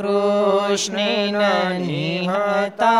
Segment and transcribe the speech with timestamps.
[0.00, 1.36] कृष्णेन
[1.86, 2.96] निहता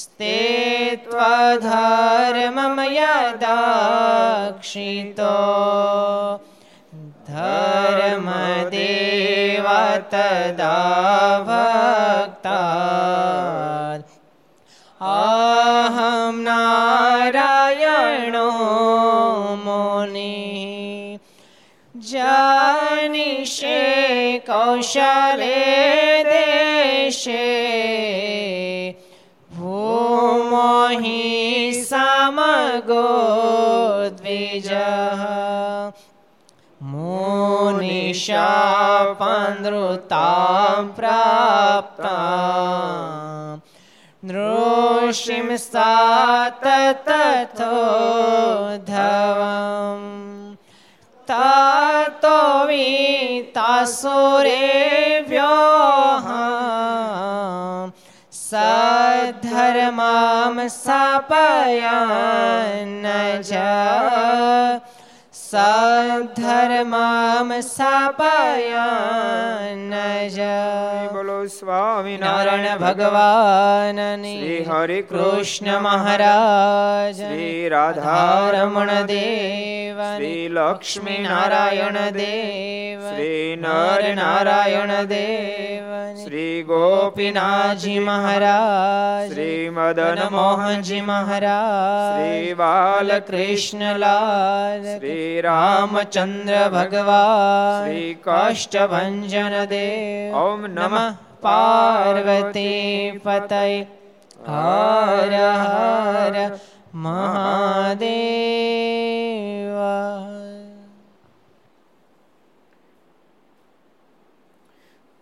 [0.00, 0.36] स्ते
[1.06, 3.72] त्वधर्मं यदाक्षितो
[10.12, 10.76] तदा
[11.48, 12.60] भक्ता
[15.14, 18.50] अहं नारायणो
[19.64, 21.18] मुनिः
[22.10, 23.80] जानिषे
[24.48, 25.54] कौशले
[26.30, 27.44] देशे
[29.56, 31.22] भूमोहि
[31.90, 33.08] समगो
[34.20, 35.22] द्विजः
[38.10, 38.34] मुनिशापनृतां
[40.96, 42.16] प्राप्ता
[44.28, 45.90] नृषिं सा
[46.64, 47.76] तथो
[48.88, 50.08] धवम्
[51.30, 53.52] ततो वीतासुरेभ्यो
[58.42, 62.14] सधर्मां स्थापयन्
[63.50, 63.52] च
[65.33, 74.15] સધર્મામ સ્થાપયન જય બોલો સ્વામી નારાયણ ભગવાન.
[74.15, 77.17] શ્રી હરે કૃષ્ણ મહારાજ.
[77.17, 85.80] શ્રી રાધારમણ દેવ શ્રી લક્ષ્મી નારાયણ દેવ શ્રી નર નારાયણ દેવ
[86.13, 94.01] શ્રી ગોપીનાથજી મહારાજ શ્રી મદન મોહનજી મહારાજ શ્રી બાલકૃષ્ણલાલ
[94.87, 99.15] શ્રી રામચંદ્ર ભગવાન શ્રી કાષ્ટભન
[99.69, 100.97] દેવ ઓમ નમઃ
[101.41, 103.63] પાર્વતી પતય
[104.47, 106.35] હર હર
[107.05, 108.51] મહાદેવ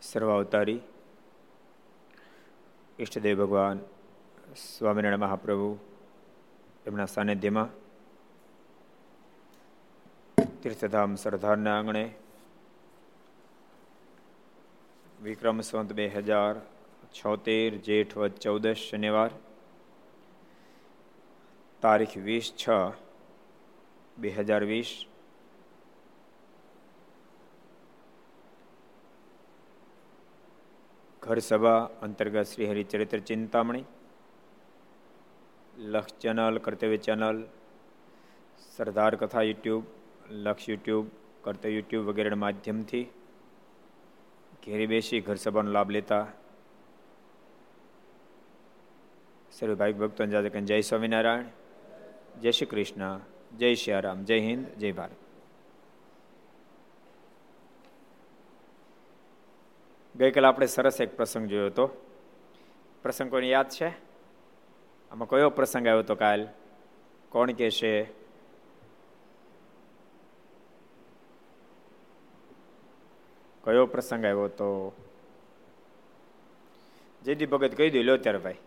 [0.08, 0.80] સર્વાવતારી
[2.98, 3.78] ઈષ્ટદેવ ભગવાન
[4.56, 5.70] સ્વામિનારાયણ મહાપ્રભુ
[6.86, 7.70] એમના સાનિધ્યમાં
[10.60, 12.04] તીર્થધામ સરદારના આંગણે
[15.20, 16.54] વિક્રમ સંત બે હજાર
[17.14, 19.32] છોતેર જેઠ વદ ચૌદશ શનિવાર
[21.82, 22.64] તારીખ વીસ છ
[24.16, 24.90] બે હજાર વીસ
[31.29, 33.85] ઘર સભા અંતર્ગત શ્રી હરિચરિત્ર ચિંતામણી,
[35.77, 37.43] લક્ષ ચેનલ, કર્તવ્ય ચેનલ,
[38.77, 39.83] સરદાર કથા યુટ્યુબ,
[40.31, 41.05] લક્ષ યુટ્યુબ,
[41.41, 43.05] કર્તવ્ય યુટ્યુબ વગેરેના માધ્યમથી
[44.65, 46.25] ઘેરી બેસી ઘર સભાનો લાભ લેતા
[49.51, 50.25] સર્વ ભાઈ ભક્તો
[50.65, 51.45] જય સ્વામિનારાયણ,
[52.41, 53.19] જય શ્રી કૃષ્ણ,
[53.57, 55.28] જય શ્રી રામ, જય હિન્દ, જય ભારત.
[60.19, 61.85] ગઈકાલે આપણે સરસ એક પ્રસંગ જોયો હતો.
[63.03, 63.89] પ્રસંગ કોઈને યાદ છે?
[65.11, 66.47] આમાં કયો પ્રસંગ આવ્યો હતો કાલ?
[67.29, 67.93] કોણ કે છે?
[73.63, 74.69] કયો પ્રસંગ આવ્યો હતો?
[77.23, 78.59] જેદી ભગત કહી દઉં લો ત્યારે ભાઈ.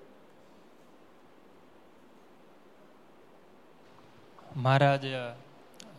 [4.56, 5.04] મહારાજ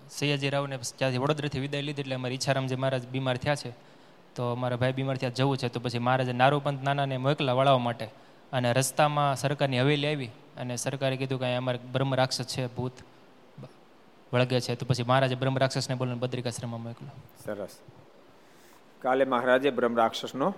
[0.09, 3.92] સૈયાજી રાવને ત્યાંથી વડોદરાથી વિદાય લીધી એટલે અમારી ઈચ્છારામજી મહારાજ બીમાર થયા છે.
[4.35, 5.67] તો મારા ભાઈ બીમાર ત્યાં જવું છે.
[5.69, 8.05] તો પછી મહારાજે નારૂપંત નાનાને મોકલા વળાવવા માટે
[8.53, 12.91] અને રસ્તામાં સરકારની હવેલી આવી અને સરકારે કીધું કે અમારે બ્રહ્મ રાક્ષસ છે, ભૂત
[14.33, 14.75] વળગે છે.
[14.75, 17.11] તો પછી મહારાજે બ્રહ્મ રાક્ષસને બોલીને બદ્રિકાશ્રમમાં મોકલો.
[17.45, 17.79] સરસ.
[18.99, 20.53] કાલે મહારાજે બ્રહ્મ રાક્ષસનો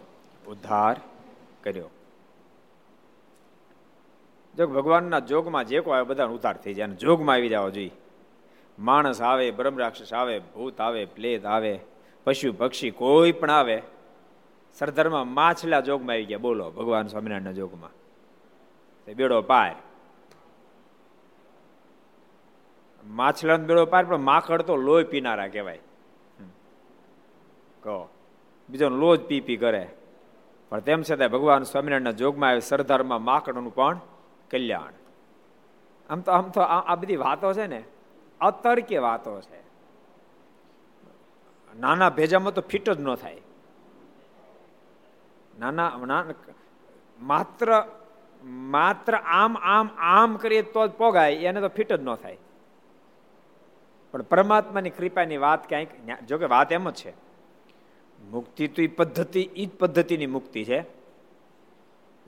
[0.47, 0.95] ઉદ્ધાર
[1.63, 1.89] કર્યો.
[4.57, 7.91] જો ભગવાનના જોગમાં જે કોઈ આવે બધા ઉધાર થઈ જાય જોગમાં આવી જવા જોઈએ
[8.79, 11.79] માણસ આવે, બ્રહ્મ રાક્ષસ આવે, ભૂત આવે, પ્લેત આવે.
[12.25, 13.81] પશુ પક્ષી કોઈ પણ આવે
[14.73, 16.37] સરદારમાં માછલા જોગમાં આવી ગયા.
[16.37, 17.89] બોલો, ભગવાન સ્વામિનારાયણના જોગમાં.
[19.13, 19.75] બેડો પાર.
[23.05, 25.79] માછલા બેડો પાર, પણ માખડ તો લોહી પીનારા કહેવાય.
[27.83, 28.09] કહો
[28.69, 29.87] બીજો લોજ પી પી કરે.
[30.69, 33.99] પણ તેમ છતાં ભગવાન સ્વામિનારાયણના જોગમાં આવે સરદારમાં માકડનું પણ
[34.51, 34.93] કલ્યાણ.
[36.09, 37.83] આમ તો આમ તો આ બધી વાતો છે ને,
[38.41, 39.64] અતર્કે વાતો છે.
[41.79, 43.37] નાના ભેજામાં તો ફિટ જ ન થાય.
[45.59, 45.99] નાના
[47.21, 47.87] માત્ર
[48.43, 52.37] માત્ર આમ આમ આમ કરીએ તો જ પોગાય, એને તો ફિટ જ ન થાય.
[54.11, 55.87] પણ પરમાત્માની કૃપાની વાત ક્યાંક
[56.27, 57.13] જોકે વાત એમ જ છે.
[58.31, 60.81] મુક્તિ તો એ પદ્ધતિ એ જ પદ્ધતિની મુક્તિ છે.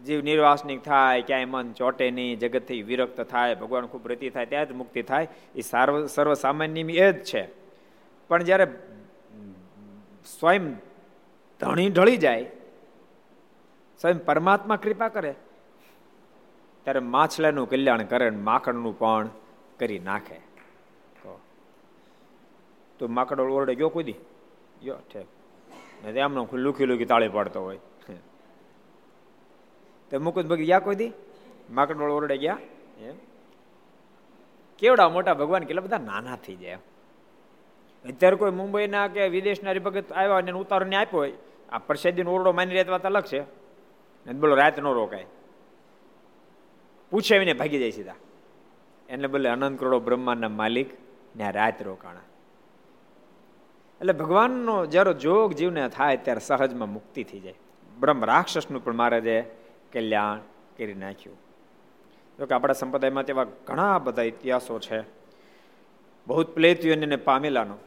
[0.05, 4.69] જીવ નિર્વાસનિક થાય, ક્યાંય મન ચોટે નહીં, જગતથી વિરક્ત થાય, ભગવાન ખૂબ પ્રતિ થાય, ત્યાં
[4.69, 5.27] જ મુક્તિ થાય.
[5.55, 7.49] એ સર્વ સર્વસામાન્ય એ જ છે.
[8.27, 8.67] પણ જ્યારે
[10.25, 10.75] સ્વયં
[11.59, 12.43] ધણી ઢળી જાય,
[14.01, 15.35] સ્વયં પરમાત્મા કૃપા કરે,
[16.83, 19.29] ત્યારે માછલાનું કલ્યાણ કરે માખણનું પણ
[19.79, 20.39] કરી નાખે.
[22.99, 24.15] તો માકડો ઓરડે ગયો કુદી
[24.83, 25.27] ગયો, ઠેક.
[26.03, 27.79] ને એમનો લુખી લુખી તાળી પાડતો હોય.
[30.11, 31.11] તો મુકુદ ભગી ગયા કોઈ દી?
[31.71, 32.57] માકડ ઓરડે ગયા,
[32.99, 33.15] એમ?
[34.79, 36.77] કેવડા મોટા ભગવાન કેટલા બધા નાના થઈ જાય
[38.07, 41.33] અત્યારે કોઈ મુંબઈના કે વિદેશના હરિભગત આવ્યા અને ઉતારો ને આપ્યો હોય,
[41.69, 43.41] આ પ્રસાદીનો ઓરડો માની રહેતા વાત અલગ છે.
[44.33, 45.25] બોલો, રાત નો રોકાય.
[47.11, 48.13] પૂછે આવીને ભાગી જાય સીધા.
[49.09, 50.89] એટલે બોલે અનંત કરોડો બ્રહ્માંડના માલિક
[51.35, 52.19] ને રાત રોકાણા.
[54.01, 57.53] એટલે ભગવાનનો જ્યારે જોગ જીવને થાય ત્યારે સહજમાં મુક્તિ થઈ જાય.
[57.99, 59.41] બ્રહ્મ રાક્ષસનું પણ મહારાજે
[59.93, 60.39] કલ્યાણ
[60.77, 61.37] કરી નાખ્યું.
[62.39, 65.01] જોકે આપણા સંપ્રદાયમાં તેવા ઘણા બધા ઇતિહાસો છે.
[66.27, 67.77] બહુ પ્લેતીઓને પામેલાનો.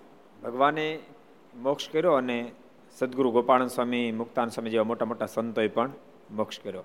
[0.43, 0.99] ભગવાને
[1.55, 2.53] મોક્ષ કર્યો અને
[2.99, 5.91] સદગુરુ ગોપાળન સ્વામી મુક્તાન સ્વામી જેવા મોટા મોટા સંતોએ પણ
[6.31, 6.85] મોક્ષ કર્યો.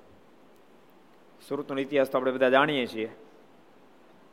[1.48, 3.10] સુરતનો ઇતિહાસ તો આપણે બધા જાણીએ છીએ.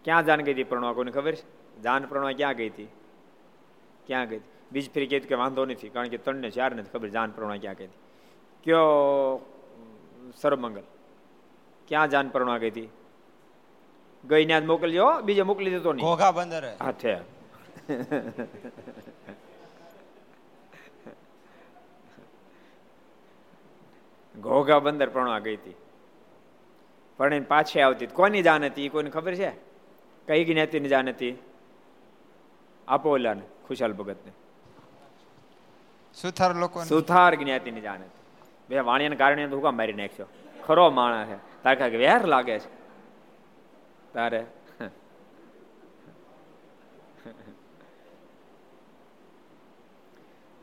[0.04, 1.80] ક્યાં જાન ગઈ હતી પ્રણવા કોઈને ખબર છે?
[1.82, 2.88] જાન પ્રણવા ક્યાં ગઈ હતી?
[4.06, 4.50] ક્યાં ગઈ હતી?
[4.72, 7.74] બીજ ફરી કીધું કે વાંધો નથી કારણ કે ત્રણને ચાર નથી ખબર જાન પ્રણવા ક્યાં
[7.74, 8.00] ગઈ હતી.
[8.64, 8.82] કયો
[10.36, 10.82] સરમંગલ
[11.88, 12.88] ક્યાં જાન પ્રણવા ગઈ હતી?
[14.28, 16.06] ગઈ ને મોકલજો બીજે મોકલી દેતો નહીં.
[16.06, 16.64] ઘોઘા બંદર.
[16.80, 17.41] હા છે
[24.40, 25.74] ઘોઘા બંદર પ્રણવા ગઈ હતી.
[27.16, 29.50] પરણીને પાછી આવતી કોની જાન હતી કોઈને ખબર છે?
[30.28, 31.42] કઈ જ્ઞાતિની જાન હતી?
[32.88, 34.32] આપોલાને ખુશાલ ભગતને.
[36.14, 38.22] સુથાર લોકો સુથાર જ્ઞાતિની જાન હતી.
[38.68, 40.26] બે વાણિયાને કારણે તો મારી નાખ્યો.
[40.66, 41.62] ખરો માણસ છે.
[41.62, 42.82] તારે વેર લાગે છે?
[44.12, 44.46] તારે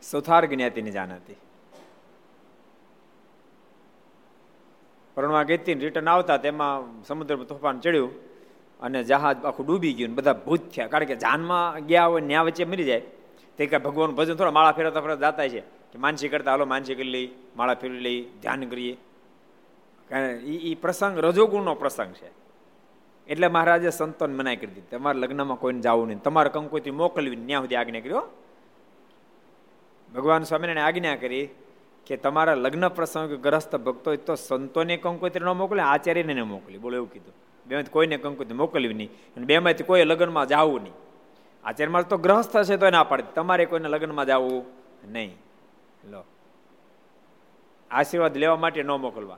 [0.01, 1.35] સુથાર જ્ઞાતિની જાન હતી.
[5.15, 8.29] પરણવા ગઈ રિટર્ન આવતા તેમાં સમુદ્રમાં તોફાન ચડ્યું
[8.79, 10.87] અને જહાજ આખું ડૂબી ગયું બધા ભૂત થયા.
[10.87, 12.99] કારણ કે જાનમાં ગયા હોય ન્યા વચ્ચે મરી જાય.
[13.57, 15.59] તે કાંઈ ભગવાન, ભજન થોડા માળા ફેરવતા ફેરવતા જાતા છે.
[15.59, 18.97] કે માનસી કરતા, હાલો, માનસી કરી લઈ, માળા ફેરવી લઈ, ધ્યાન કરીએ.
[20.41, 22.31] એ પ્રસંગ રજોગુણનો પ્રસંગ છે.
[23.27, 24.97] એટલે મહારાજે સંતોન મનાઈ કરી દીધી.
[24.97, 26.19] તમારા લગ્નમાં કોઈને જવું નહીં.
[26.19, 28.38] તમારે કંકોથી મોકલવી ત્યાં સુધી આજ્ઞા કર્યો
[30.15, 31.49] ભગવાન સ્વામીને આજ્ઞા કરી
[32.05, 36.77] કે તમારા લગ્ન પ્રસંગ ગ્રસ્ત ભક્તો તો સંતોને કંકોત્રી ન મોકલે, આચાર્યને ન મોકલી.
[36.77, 37.33] બોલો એવું કીધું.
[37.65, 40.93] બે કોઈને કંકોત્રી મોકલવી નહીં અને બેમાંથી કોઈ લગ્નમાં જવું નહીં.
[41.63, 43.23] આચાર્યમાં તો ગ્રહસ્થ હશે તો ના પાડે.
[43.35, 44.65] તમારે કોઈને લગ્નમાં જવું
[45.07, 45.37] નહીં.
[46.09, 46.23] લો.
[47.91, 49.37] આશીર્વાદ લેવા માટે ન મોકલવા.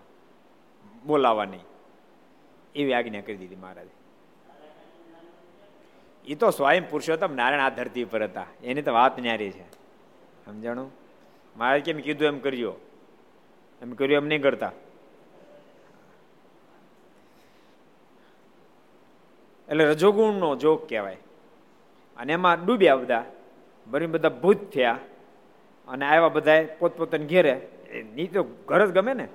[1.05, 1.61] બોલાવા નહીં
[2.75, 3.89] એવી આજ્ઞા કરી દીધી મહારાજે.
[6.27, 8.45] એ તો સ્વયં પુરુષોત્તમ નારાયણ આ ધરતી પર હતા.
[8.63, 9.80] એની તો વાત ન્યારી છે.
[10.45, 10.91] સમજાણું?
[11.57, 12.73] મારે કેમ કીધું એમ કર્યો
[13.81, 14.71] એમ કર્યું એમ નહીં કરતા.
[19.69, 21.17] એટલે રજોગુણનો જોગ કહેવાય.
[22.17, 23.25] અને એમાં ડૂબ્યા બધા
[23.87, 24.99] બરી બધા ભૂત થયા.
[25.87, 27.67] અને આવ્યા બધા પોતપોતાને ઘેરે.
[28.15, 29.27] ની તો ઘર જ ગમે ને.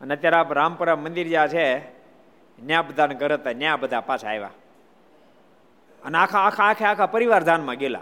[0.00, 1.78] અને અત્યારે આ રામપરા મંદિર જ્યાં છે
[2.66, 4.50] ત્યાં બધાને ઘર હતા ત્યાં બધા પાછા આવ્યા.
[6.04, 8.00] અને આખા આખા આખે આખા પરિવાર ધાનમાં ગયેલા.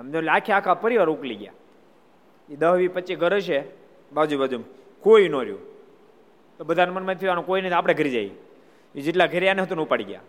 [0.00, 1.52] સમજો, એટલે આખે આખા પરિવાર ઉકલી ગયા.
[2.48, 3.62] એ દહ વી પચીસ ઘર હશે,
[4.12, 4.64] બાજુ બાજુ
[5.00, 5.60] કોઈ ન રહ્યું.
[6.58, 8.30] તો બધાના મનમાં થયું કોઈ નહીં આપણે ઘરે જઈએ.
[8.94, 10.20] એ જેટલા ઘરે આને હતું ને ઉપાડી ગયા.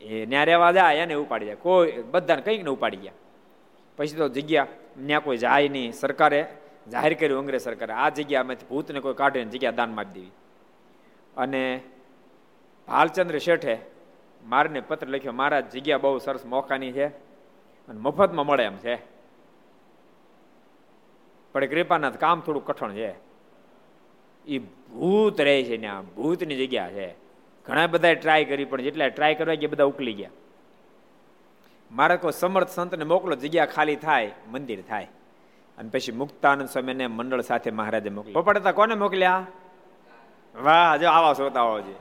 [0.00, 1.54] એ ન્યા રહેવા જાય એને ઉપાડી જાય.
[1.54, 3.12] કોઈ, બધાને કંઈક ને ઉપાડી ગયા.
[3.96, 4.66] પછી તો જગ્યા
[5.06, 5.92] ત્યાં કોઈ જાય નહીં.
[5.92, 6.46] સરકારે
[6.92, 7.92] જાહેર કર્યું અંગ્રેજ સરકારે.
[7.92, 10.32] આ જગ્યામાંથી ભૂતને કોઈ કાઢીને જગ્યા દાન મારી દેવી.
[11.36, 11.80] અને
[12.88, 13.78] ભાલચંદ્ર શેઠે
[14.44, 17.33] મારને પત્ર લખ્યો, મારા જગ્યા બહુ સરસ મોકાની છે.
[17.88, 18.96] અને મફતમાં મળે એમ છે.
[21.52, 23.14] પણ કૃપાનાથ કામ થોડું કઠણ છે.
[24.46, 27.14] એ ભૂત રહે છે ત્યાં ભૂતની જગ્યા છે.
[27.66, 30.30] ઘણા બધા ટ્રાય કરી, પણ જેટલા ટ્રાય કરવા ગયા બધા ઉકલી ગયા.
[31.92, 35.08] મારે કોઈ સમર્થ સંતને મોકલો, જગ્યા ખાલી થાય, મંદિર થાય.
[35.78, 39.46] અને પછી મુક્તાનંદ સ્વામીને મંડળ સાથે મહારાજે મોકલ્યા પોપડતા કોને મોકલ્યા?
[40.54, 41.94] વાહ, જો આવા શ્રોતાઓ છે.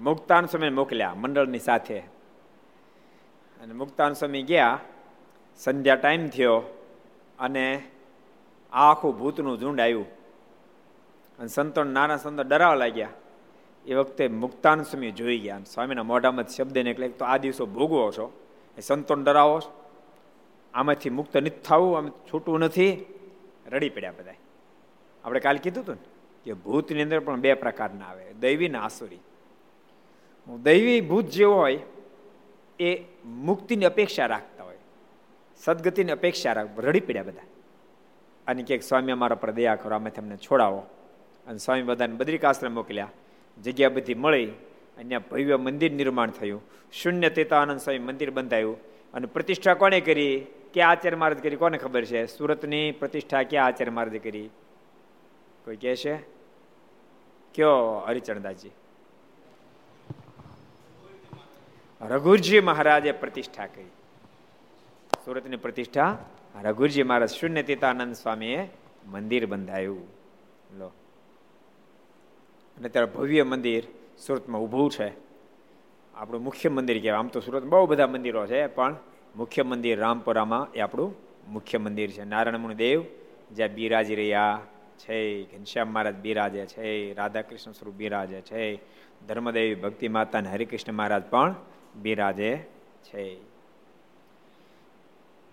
[0.00, 1.98] મુક્તાન સ્વામી મોકલ્યા મંડળની સાથે.
[3.60, 4.78] અને મુક્તાન સ્વામી ગયા,
[5.56, 6.62] સંધ્યા ટાઈમ થયો
[7.38, 7.82] અને
[8.72, 10.06] આખું ભૂતનું ઝુંડ આવ્યું.
[11.38, 13.08] અને સંતો નાના સંતો ડરાવા લાગ્યા.
[13.86, 18.46] એ વખતે મુક્તાન સ્વામી જોઈ ગયા સ્વામીના મોઢામાં શબ્દને નીકળે તો આ દિવસો ભોગવો છો.
[18.78, 19.62] એ સંતોન ડરાવો
[20.74, 23.06] આમાંથી મુક્ત નથી થવું, આમ છૂટવું નથી.
[23.66, 24.32] રડી પડ્યા બધા
[25.24, 26.08] આપણે કાલ કીધું હતું ને
[26.44, 28.32] કે ભૂતની અંદર પણ બે પ્રકારના આવે.
[28.32, 29.18] દૈવી ને આસુરી.
[30.58, 31.78] દૈવી ભૂત જે હોય,
[32.80, 34.78] એ મુક્તિની અપેક્ષા રાખતા હોય.
[35.56, 37.42] સદગતિની અપેક્ષા રાખ, રડી પડ્યા બધા.
[38.46, 40.86] અને ક્યાંક સ્વામી અમારા પર દયા કરો અમે તમને છોડાવો.
[41.46, 43.10] અને સ્વામી બધાને બદ્રિકાશ્રમ મોકલ્યા.
[43.62, 44.46] જગ્યા બધી મળી,
[44.98, 46.62] અને ભવ્ય મંદિર નિર્માણ થયું.
[46.92, 48.78] શૂન્ય તેતાનંદ સ્વામી મંદિર બંધાયું.
[49.14, 50.46] અને પ્રતિષ્ઠા કોને કરી?
[50.74, 51.56] ક્યાં આચાર્ય મહારાજ કરી?
[51.56, 52.26] કોને ખબર છે?
[52.26, 54.50] સુરતની પ્રતિષ્ઠા ક્યાં આચાર્ય મહારાજ કરી?
[55.64, 56.16] કોઈ કહે છે?
[57.54, 58.70] કયો હરિચરણદાસજી?
[62.08, 63.84] રઘુરજી મહારાજે પ્રતિષ્ઠા કરી.
[65.24, 66.18] સુરતની પ્રતિષ્ઠા.
[66.62, 68.68] રઘુરજી મહારાજ શૂન્ય તીતાનંદ સ્વામીએ
[69.06, 70.06] મંદિર બંધાયું.
[70.78, 70.86] લો.
[72.78, 73.84] અને ત્યારે ભવ્ય મંદિર
[74.26, 75.12] સુરતમાં ઊભું છે.
[76.14, 77.18] આપણું મુખ્ય મંદિર કહેવાય.
[77.18, 78.96] આમ તો સુરતમાં બહુ બધા મંદિરો છે, પણ
[79.36, 81.14] મુખ્ય મંદિર રામપુરામાં એ આપણું
[81.48, 82.24] મુખ્ય મંદિર છે.
[82.24, 83.04] નારાયણ દેવ
[83.52, 84.60] જ્યાં બિરાજી રહ્યા
[84.98, 88.80] છે, ઘનશ્યામ મહારાજ બિરાજે છે, રાધાકૃષ્ણ સ્વરૂપ બિરાજે છે,
[89.26, 91.54] ધર્મદેવી ભક્તિ માતા અને હરિકૃષ્ણ મહારાજ પણ
[91.94, 92.66] બિરાજે
[93.04, 93.22] છે.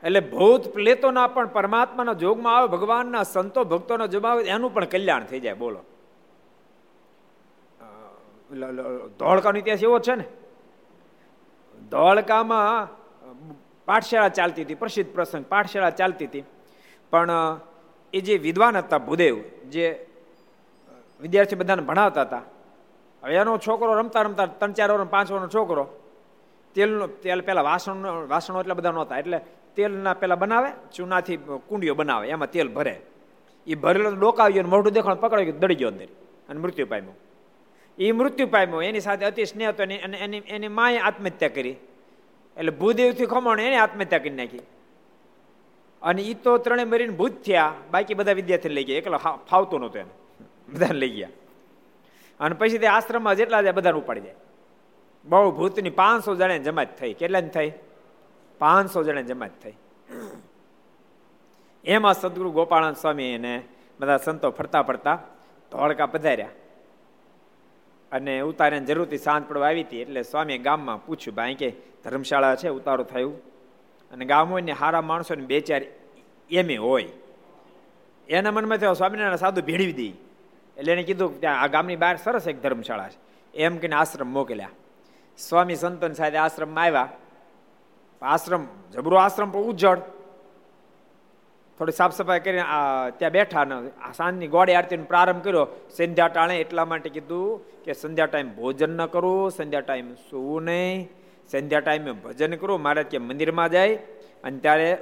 [0.03, 5.39] એટલે ભૂત પ્લેતોના પણ પરમાત્માના જોગમાં આવે, ભગવાનના સંતો ભક્તોનો જવાબ એનું પણ કલ્યાણ થઈ
[5.39, 5.81] જાય, બોલો.
[9.19, 10.25] ધોળકાનો ઇતિહાસ એવો છે ને?
[11.91, 12.87] ધોળકામાં
[13.85, 16.45] પાઠશાળા ચાલતી હતી, પ્રસિદ્ધ પ્રસંગ, પાઠશાળા ચાલતી હતી.
[17.11, 17.59] પણ
[18.13, 19.35] એ જે વિદ્વાન હતા ભૂદેવ,
[19.69, 19.85] જે
[21.21, 22.43] વિદ્યાર્થી બધાને ભણાવતા હતા.
[23.23, 25.83] હવે એનો છોકરો રમતા રમતા ત્રણ ચાર વર્ષ પાંચ વર્ષનો છોકરો
[26.77, 29.17] તેલનો તેલ પેલા વાસણ, વાસણો એટલા બધા નહોતા.
[29.17, 29.39] એટલે
[29.75, 33.01] તેલના પેલા બનાવે, ચૂનાથી કુંડીઓ બનાવે, એમાં તેલ ભરે.
[33.67, 36.05] એ ભરેલો ડોકાવ્યો મોઢું દેખાણ પકડાઈ દડી ગયો અંદર.
[36.49, 37.11] અને મૃત્યુ પામ્યો.
[37.97, 41.75] એ મૃત્યુ પામ્યો, એની સાથે અતિ સ્નેહ હતો અને એની એની માએ આત્મહત્યા કરી.
[42.57, 44.59] એટલે ભૂદેવથી ખમણ એને આત્મહત્યા કરી નાખી.
[46.01, 48.97] અને એ તો ત્રણે મરીને ભૂત થયા, બાકી બધા વિદ્યાર્થી લઈ ગયા.
[48.97, 50.09] એકલો ફાવતો નહોતો એને.
[50.73, 51.29] બધાને લઈ ગયા.
[52.39, 54.35] અને પછી તે આશ્રમમાં જેટલા જાય બધાને ઉપાડી જાય.
[55.27, 57.13] બહુ ભૂતની પાંચસો જણે જમાત થઈ.
[57.13, 57.71] કેટલાની થઈ?
[58.59, 59.73] પાંચસો જણે જમાત થઈ.
[61.85, 63.63] એમાં સદગુરુ ગોપાળાન સ્વામી એને
[63.99, 65.19] બધા સંતો ફરતા ફરતા
[65.71, 66.49] ધોળકા પધાર્યા.
[68.11, 72.69] અને ઉતારે જરૂરથી સાંજ પડવા આવી હતી એટલે સ્વામીએ ગામમાં પૂછ્યું, ભાઈ કે ધર્મશાળા છે?
[72.69, 73.37] ઉતારો થયું.
[74.11, 75.81] અને ગામ હોય ને સારા માણસો ને બે ચાર
[76.51, 77.07] એમ હોય.
[78.29, 80.13] એના મનમાં થયો, સ્વામિનારાયણ સાધુ ભેળવી દઈ
[80.77, 83.27] એટલે એને કીધું ત્યાં આ ગામની બહાર સરસ એક ધર્મશાળા છે.
[83.57, 84.69] એમ કહીને આશ્રમ મોકલ્યા.
[85.37, 87.09] સ્વામી સંતન સાથે આશ્રમમાં આવ્યા.
[88.21, 89.99] આશ્રમ, જબરો આશ્રમ પણ ઉજ્જળ
[91.77, 92.63] થોડી સાફ સફાઈ કરીને
[93.17, 93.75] ત્યાં બેઠા ને
[94.13, 95.67] સાંજની ગોળી આરતીનો પ્રારંભ કર્યો.
[95.97, 101.09] સંધ્યા ટાણે એટલા માટે કીધું કે સંધ્યા ટાઈમ ભોજન ન કરવું સંધ્યા ટાઈમ સૂવું નહીં.
[101.51, 103.95] સંધ્યા ટાઈમે ભજન કરવું મહારાજ કે મંદિરમાં જાય.
[104.43, 104.97] અને ત્યારે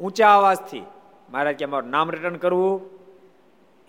[0.00, 0.82] ઊંચા અવાજથી
[1.30, 3.01] મહારાજ કે અમારું નામ રિટર્ન કરવું.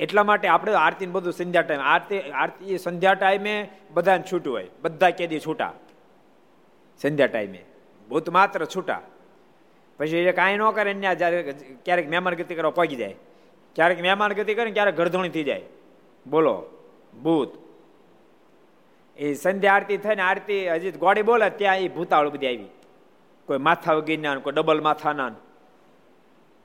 [0.03, 3.55] એટલા માટે આપણે આરતી બધું સંધ્યા ટાઈમ આરતી આરતી સંધ્યા ટાઈમે
[3.93, 4.67] બધાને છૂટું હોય.
[4.81, 5.74] બધા કેદી છૂટા.
[7.01, 7.62] સંધ્યા ટાઈમે
[8.10, 9.01] ભૂત માત્ર છૂટા.
[10.00, 11.41] પછી એ કાંઈ ન કરે ને જ્યારે
[11.86, 13.15] ક્યારેક મહેમાન ગતિ કરવા પગી જાય.
[13.75, 15.62] ક્યારેક મહેમાન ગતિ કરે ક્યારેક ગરધણી થઈ જાય.
[16.27, 16.55] બોલો,
[17.24, 17.51] ભૂત.
[19.17, 22.69] એ સંધ્યા આરતી થાય ને આરતી હજી ગોળી બોલે ત્યાં એ ભૂતાળ બધી આવી.
[23.48, 25.31] કોઈ માથા વગીના કોઈ ડબલ માથાના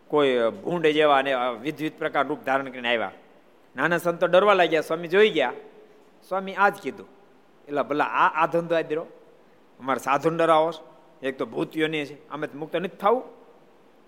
[0.09, 3.11] કોઈ ભૂંડ જેવા ને વિધ વિધ પ્રકાર રૂપ ધારણ કરીને આવ્યા.
[3.78, 5.52] નાના સંતો ડરવા લાગ્યા, સ્વામી જોઈ ગયા.
[6.28, 7.06] સ્વામી આ જ કીધું
[7.68, 9.06] એટલે ભલા, આ આ ધંધો આ દીરો
[9.80, 10.73] અમારે સાધુ ડરાવો
[11.23, 13.23] એક તો ભૂતિઓની છે, અમે મુક્ત નથી થવું.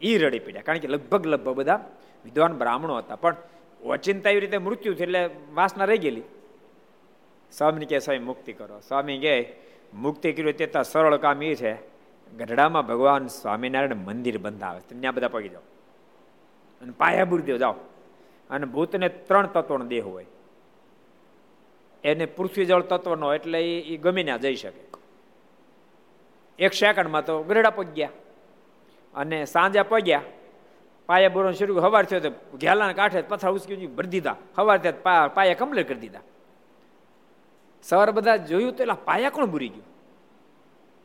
[0.00, 1.84] એ રડી પડ્યા, કારણ કે લગભગ લગભગ બધા
[2.24, 3.16] વિદ્વાન બ્રાહ્મણો હતા.
[3.16, 3.36] પણ
[3.84, 6.22] ઓચિંતા એવી રીતે મૃત્યુ છે એટલે વાસના રહી ગયેલી.
[7.52, 8.80] સ્વામી કે સ્વામી, મુક્તિ કરો.
[8.80, 9.52] સ્વામી કે
[9.94, 11.74] મુક્તિ કર્યું તે સરળ કામ એ છે.
[12.36, 15.62] ગઢડામાં ભગવાન સ્વામિનારાયણ મંદિર બંધાવે તમે ત્યાં બધા પગી જાઓ.
[16.80, 17.74] અને પાયા બુરદેવ જાઓ.
[18.50, 20.26] અને ભૂતને ત્રણ તત્વનો દેહ હોય.
[22.04, 24.82] એને પૃથ્વી જળ તત્વનો એટલે એ ગમે ત્યાં જઈ શકે.
[26.58, 28.08] એક સેકન્ડમાં તો ગરેડા પગ્યા
[29.14, 30.22] અને સાંજે પગ્યા
[31.06, 34.36] પાયા બોરો શરૂ હવાર થયો તો ઘેલાના કાંઠે પથરા ઉસકી ભરી દીધા.
[34.58, 36.20] હવાર ત્યાં પાયા કમ્પ્લીટ કરી દીધા.
[37.82, 39.86] સવાર બધા જોયું તો એટલે પાયા કોણ બુરી ગયું?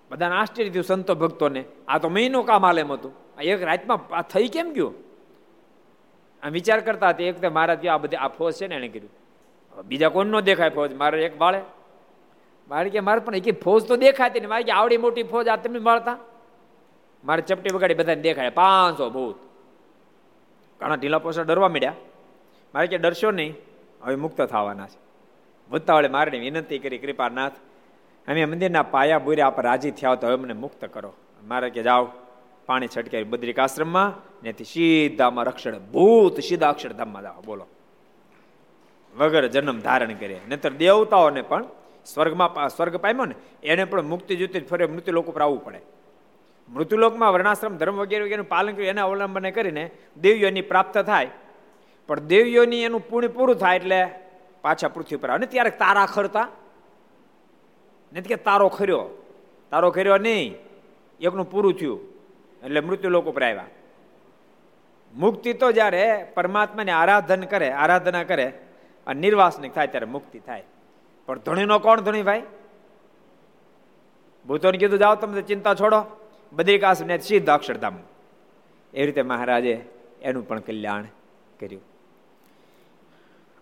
[0.09, 1.65] બધાને આશ્ચર્ય થયું સંતો ભક્તોને.
[1.87, 3.13] આ તો મહિનો કામ હાલ એમ હતું.
[3.37, 5.04] આ એક રાતમાં થઈ કેમ ગયું?
[6.45, 8.87] આ વિચાર કરતા હતા, એક તો મારા ત્યાં આ બધી આ ફોજ છે ને એને
[8.87, 9.11] કીધું.
[9.85, 10.93] બીજા કોણ ન દેખાય ફોજ?
[10.93, 11.61] મારે એક બાળે
[12.69, 15.55] મારે કે મારે પણ એક ફોજ તો દેખાતી ને મારે કે આવડી મોટી ફોજ આ
[15.55, 16.17] તમે મળતા
[17.23, 19.37] મારે ચપટી વગાડી બધાને દેખાય પાંચસો ભૂત.
[20.79, 21.93] ઘણા ઢીલા પોસા ડરવા માંડ્યા.
[22.73, 23.55] મારે કે ડરશો નહીં,
[24.03, 24.99] હવે મુક્ત થવાના છે.
[25.69, 27.57] ભૂતાવળે મારે વિનંતી કરી, કૃપાનાથ,
[28.27, 31.13] અમે મંદિરના પાયા બુરે આપ રાજી થયા તો હવે મને મુક્ત કરો.
[31.43, 32.07] મારે કે જાઓ.
[32.65, 37.67] પાણી છટકાવી બદ્રિક આશ્રમમાં ત્યાંથી સીધામાં રક્ષણ ભૂત, સીધા અક્ષરધામમાં જાઓ બોલો.
[39.17, 41.65] વગર જન્મ ધારણ કરે નહીતર દેવતાઓને પણ
[42.05, 45.81] સ્વર્ગમાં સ્વર્ગ પામ્યો ને, એને પણ મુક્તિ જુતી ફરે મૃત્યુ લોકો પર આવવું પડે.
[46.69, 49.91] મૃત્યુલોકમાં વર્ણાશ્રમ, ધર્મ વગેરે વગેરેનું પાલન કર્યું, એના અવલંબને કરીને
[50.21, 51.29] દેવીઓની પ્રાપ્ત થાય.
[52.07, 54.05] પણ દેવીઓની એનું પુણ્ય પૂરું થાય એટલે
[54.61, 56.47] પાછા પૃથ્વી પર અને ત્યારે તારા ખરતા?
[58.13, 59.23] નથી કે તારો ખર્યો?
[59.71, 60.55] તારો ખર્યો નહીં.
[61.21, 62.14] એકનું પૂરું થયું.
[62.65, 63.65] એટલે મૃત્યુ લોકો પર આવ્યા.
[65.15, 68.45] મુક્તિ તો જ્યારે પરમાત્માને આરાધન કરે, આરાધના કરે,
[69.07, 70.63] અને નિર્વાસનિક થાય ત્યારે મુક્તિ થાય.
[71.25, 72.43] પણ ધણીનો કોણ ધણી ભાઈ?
[74.47, 76.05] ભૂતોને કીધું, જાઓ તમે ચિંતા છોડો.
[76.53, 77.99] બદ્રિકાશ ને સિદ્ધ અક્ષરધામ.
[78.93, 79.85] એ રીતે મહારાજે
[80.21, 81.03] એનું પણ કલ્યાણ
[81.59, 81.81] કર્યું.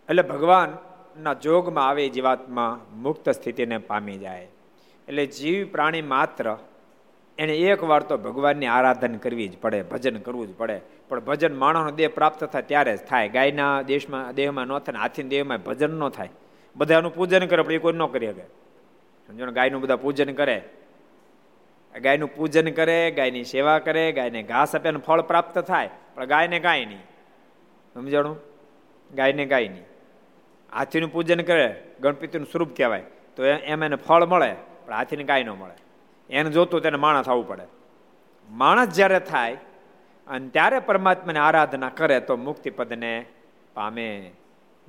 [0.10, 4.48] એટલે ભગવાનના જોગમાં આવે જીવાત્મા મુક્ત સ્થિતિને પામી જાય.
[5.08, 6.58] એટલે જીવ પ્રાણી માત્ર
[7.38, 10.82] એને એક વાર તો ભગવાનની આરાધન કરવી જ પડે, ભજન કરવું જ પડે.
[11.10, 13.30] પણ ભજન માણસનો દેહ પ્રાપ્ત થાય ત્યારે જ થાય.
[13.30, 16.30] ગાયના દેશમાં, દેહમાં ન થાય હાથીના દેહમાં ભજન ન થાય.
[16.76, 18.42] બધાનું પૂજન કરે, પણ એ કોઈ ન કરી શકે.
[19.28, 20.62] સમજો ને, ગાયનું બધા પૂજન કરે.
[22.02, 25.90] ગાયનું પૂજન કરે, ગાયની સેવા કરે, ગાયને ઘાસ આપે ફળ પ્રાપ્ત થાય.
[26.16, 27.00] પણ ગાયને કાંઈ નહીં.
[27.94, 28.38] સમજાણું?
[29.16, 29.84] ગાયને કાંઈ નહીં.
[30.74, 33.04] હાથીનું પૂજન કરે, ગણપતિનું સ્વરૂપ કહેવાય.
[33.36, 35.83] તો એમ એને ફળ મળે, પણ હાથીને કાંઈ ન મળે.
[36.30, 37.64] એને જોતું તેને માણસ થવું પડે.
[38.50, 39.58] માણસ જ્યારે થાય
[40.28, 43.26] અને ત્યારે પરમાત્માને આરાધના કરે તો મુક્તિ પદને
[43.74, 44.32] પામે.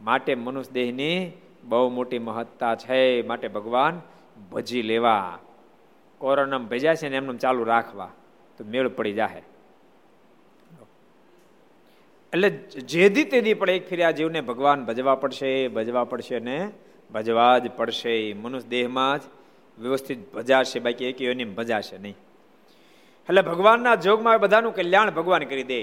[0.02, 1.32] માટે મનુષ્ય દેહની
[1.64, 3.22] બહુ મોટી મહત્તા છે.
[3.22, 4.00] માટે ભગવાન
[4.52, 5.38] ભજી લેવા.
[6.18, 8.10] કોરોનામ ભજ્યા છે ને એમનું ચાલુ રાખવા.
[8.58, 9.42] તો મેળ પડી જાહે.
[12.32, 12.50] એટલે
[12.80, 16.70] જેદી તેદી પણ એક ફેરી આ જીવને ભગવાન ભજવા પડશે ભજવા પડશે ને
[17.14, 18.34] ભજવા જ પડશે.
[18.34, 19.22] મનુષ્ય દેહમાં જ
[19.78, 22.16] વ્યવસ્થિત ભજાશે બાકી એક યોની ભજાશે નહીં.
[23.28, 25.82] એટલે ભગવાનના જોગમાં બધાનું કલ્યાણ ભગવાન કરી દે.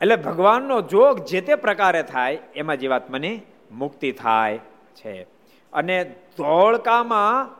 [0.00, 3.42] એટલે ભગવાનનો જોગ જે તે પ્રકારે થાય, એમાં જીવાત્માની
[3.72, 4.58] મુક્તિ થાય
[4.94, 5.26] છે.
[5.72, 6.04] અને
[6.36, 7.56] ધોળકામાં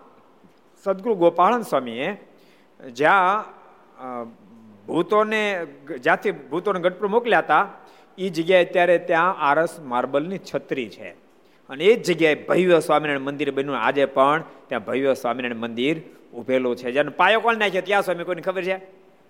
[0.84, 2.16] સદગુરુ ગોપાળન સ્વામીએ
[2.92, 3.44] જ્યાં
[4.86, 5.66] ભૂતોને,
[6.00, 7.68] જ્યાંથી ભૂતોને ગઢપુર મોકલ્યા હતા
[8.18, 11.19] એ જગ્યાએ અત્યારે ત્યાં આરસ માર્બલની છત્રી છે.
[11.70, 13.78] અને એ જ જગ્યાએ ભવ્ય સ્વામિનારાયણ મંદિર બન્યું.
[13.78, 16.02] આજે પણ ત્યાં ભવ્ય સ્વામિનારાયણ મંદિર
[16.35, 16.92] ઉભેલું છે.
[16.92, 17.83] જેને પાયો કોણ નાખ્યો?
[17.83, 18.80] ત્યાં સ્વામી, કોઈને ખબર છે?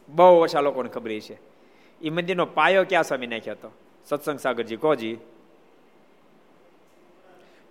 [0.09, 1.39] બહુ ઓછા લોકોને ખબર છે.
[2.03, 3.73] એ મંદિરનો પાયો ક્યાં સ્વામી નાખ્યો હતો?
[4.05, 5.17] સત્સંગ સાગરજી કોજી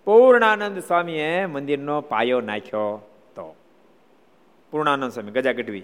[0.04, 3.56] પૂર્ણાનંદ સ્વામીએ મંદિરનો પાયો નાખ્યો તો
[4.70, 5.82] પૂર્ણાનંદ સ્વામી, ગજા ગઢવી.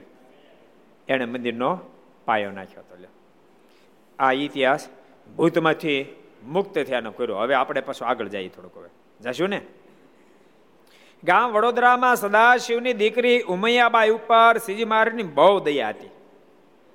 [1.08, 1.78] એણે મંદિરનો
[2.24, 3.04] પાયો નાખ્યો હતો.
[4.18, 4.88] આ ઇતિહાસ
[5.36, 6.14] ભૂતમાંથી
[6.46, 7.36] મુક્ત થયાનો કર્યો.
[7.36, 8.88] હવે આપણે પાછું આગળ જઈએ થોડુંક હવે.
[9.20, 9.60] જશું ને?
[11.24, 16.10] ગામ વડોદરામાં સદાશિવની દીકરી ઉમૈયાબાઈ ઉપર શ્રીજી મહારાજની બહુ દયા હતી.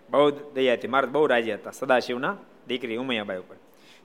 [0.10, 0.88] બહુ દયા હતી.
[0.88, 2.36] મારા બહુ રાજી હતા સદાશિવના
[2.68, 3.56] દીકરી ઉમૈયાબાઈ ઉપર.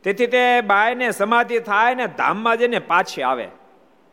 [0.03, 3.49] તેથી તે બાયને સમાધિ થાય ને ધામમાં જઈને પાછી આવે.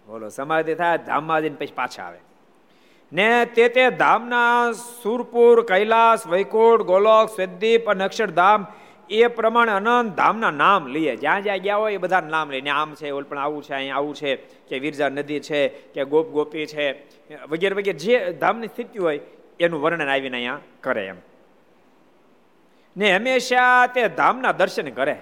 [0.08, 2.20] બોલો, સમાધિ થાય, ધામમાં જઈને પછી પાછા આવે.
[3.14, 4.72] ને તે તે ધામના
[5.04, 8.68] સુરપુર, કૈલાસ, વૈકુંઠ, ગોલોક સ્વેદીપ અને અક્ષરધામ
[9.14, 11.16] એ પ્રમાણે અનંત ધામના નામ લઈએ.
[11.16, 13.96] જ્યાં જ્યાં ગયા હોય એ બધા નામ લઈને આમ છે, ઓલ પણ આવું છે, અહીંયા
[13.96, 16.92] આવું છે, કે વિરજા નદી છે, કે ગોપ ગોપી છે,
[17.46, 17.98] વગેરે વગેરે.
[17.98, 19.20] જે ધામની સ્થિતિ હોય
[19.60, 21.16] એનું વર્ણન આવીને અહીંયા કરે એમ.
[22.98, 25.22] ને હંમેશા તે ધામના દર્શન કરે.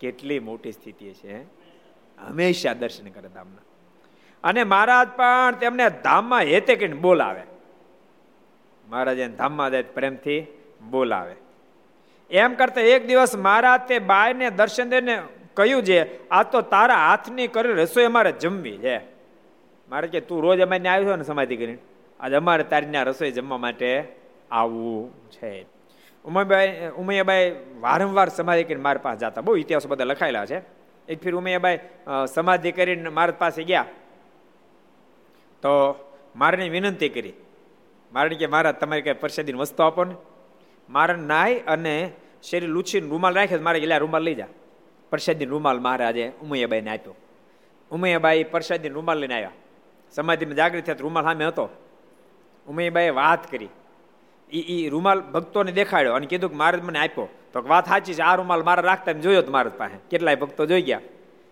[0.00, 1.42] કેટલી મોટી સ્થિતિ છે
[2.18, 3.62] હંમેશા દર્શન કરે ધામના.
[4.44, 7.42] અને મહારાજ પણ તેમને ધામમાં હેતે કહીને બોલાવે.
[8.88, 10.46] મહારાજ ધામમાં જાય પ્રેમથી
[10.90, 11.34] બોલાવે.
[12.32, 15.14] એમ કરતા એક દિવસ મારા તે બાયને દર્શન દઈને
[15.54, 18.96] કહ્યું છે, આ તો તારા હાથની કરી રસોઈ અમારે જમવી છે.
[19.88, 21.78] મારે કે, તું રોજ અમારે આવ્યો છો ને સમાધિ કરીને?
[22.20, 24.08] આજે અમારે તારી રસોઈ જમવા માટે
[24.50, 25.66] આવવું છે.
[26.24, 29.40] ઉમયબાઈ ઉમૈયાબાઈ વારંવાર સમાધિ કરીને મારી પાસે જતા.
[29.40, 30.58] બહુ ઇતિહાસો બધા લખાયેલા છે.
[31.08, 31.78] એક ફીર ઉમૈયાબાઈ
[32.34, 33.86] સમાધિ કરીને મારા પાસે ગયા.
[35.62, 35.72] તો
[36.36, 37.34] મારે વિનંતી કરી.
[38.12, 40.14] મારે કે મારા તમારે કઈ પ્રસાદીની વસ્તુ આપો ને.
[40.90, 44.46] મારે નાય અને શરીર લૂછીને રૂમાલ રાખે મારે એટલે રૂમાલ લઈ જા.
[45.10, 47.14] પ્રસાદની રૂમાલ મહારાજે ઉમૈયાબાઈને આપ્યો.
[47.90, 49.50] ઉમૈયાબાઈ પ્રસાદની રૂમાલ લઈને આવ્યા.
[50.12, 51.68] સમાધિમાં જાગૃત થયા રૂમાલ સામે હતો.
[52.68, 53.68] ઉમૈયાબાઈએ વાત કરી.
[54.52, 57.28] એ એ રૂમાલ ભક્તોને દેખાડ્યો અને કીધું કે મહારાજ મને આપ્યો.
[57.52, 59.98] તો વાત સાચી છે, આ રૂમાલ મારે રાખતા જોયો મહારાજ પાસે.
[60.10, 61.00] કેટલાય ભક્તો જોઈ ગયા.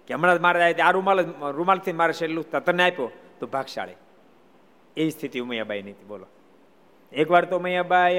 [0.07, 3.92] કે હમણાં જ મારે આ રૂમાલ રૂમાલથી મારે શરીર તને આપ્યો તો ભાગશાળી.
[4.96, 6.26] એવી સ્થિતિ ઉમૈયાબાઈ નહીં બોલો.
[7.12, 8.14] એકવાર તો ઉમૈયાબાઈ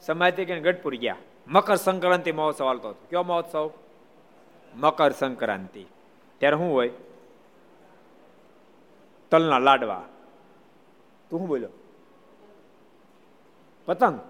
[0.00, 1.16] સમાધિ કે ગઢપુર ગયા.
[1.46, 3.06] મકર સંક્રાંતિ મહોત્સવ હાલતો હતો.
[3.10, 3.70] કયો મહોત્સવ?
[4.74, 5.86] મકર સંક્રાંતિ.
[6.38, 6.90] ત્યારે શું હોય?
[9.30, 10.04] તલના લાડવા.
[11.30, 11.68] તું શું બોલ્યો?
[13.86, 14.20] પતંગ.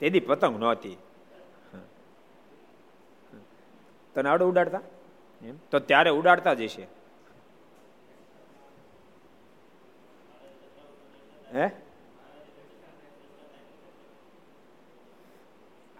[0.00, 0.96] તેથી પતંગ નહોતી.
[4.14, 4.80] તને આડું ઉડાડતા?
[5.42, 5.56] એમ?
[5.70, 6.86] તો ત્યારે ઉડાડતા જ હશે
[11.54, 11.70] હે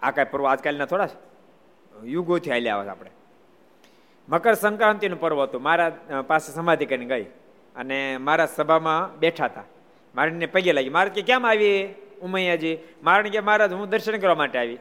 [0.01, 1.07] આ કઈ પર્વ આજકાલના થોડા
[2.03, 3.11] યુગોથી હાલ્યા આવે આપણે.
[4.29, 5.61] મકર સંક્રાંતિનું પર્વ હતું.
[5.61, 5.91] મારા
[6.27, 7.23] પાસે સમાધિ કરીને ગઈ
[7.75, 9.63] અને મારા સભામાં બેઠા હતા.
[10.15, 10.89] મારીને પગે લાગી.
[10.89, 12.77] મારે કે, કેમ આવી ઉમૈયાજી?
[13.03, 14.77] મારણ કે મહારાજ હું દર્શન કરવા માટે આવી.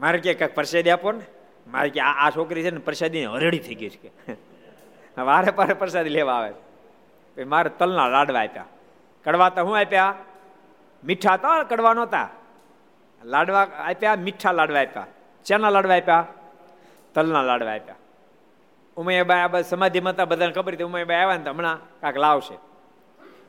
[0.00, 1.24] મારે કે, કંઈક પ્રસાદી આપો ને.
[1.70, 4.08] મારે કે, આ છોકરી છે ને પ્રસાદી હરડી થઈ ગઈ છે.
[4.08, 8.64] કે વારે પારે પ્રસાદી લેવા આવે મારે તલના લાડવા આપ્યા.
[9.24, 10.14] કડવા તો હું આપ્યા?
[11.04, 12.28] મીઠા તો કડવા નહોતા?
[13.24, 15.06] લાડવા આપ્યા, મીઠા લાડવા આપ્યા.
[15.44, 16.26] ચેના લાડવા આપ્યા?
[17.14, 17.94] તલના લાડવા આપ્યા.
[18.96, 22.58] ઉમૈયાબાઈ આ બધા સમાધિમાં હતા બધાને ખબર હતી ઉમૈયાબાઈ આવ્યા ને હમણાં કાંક લાવશે.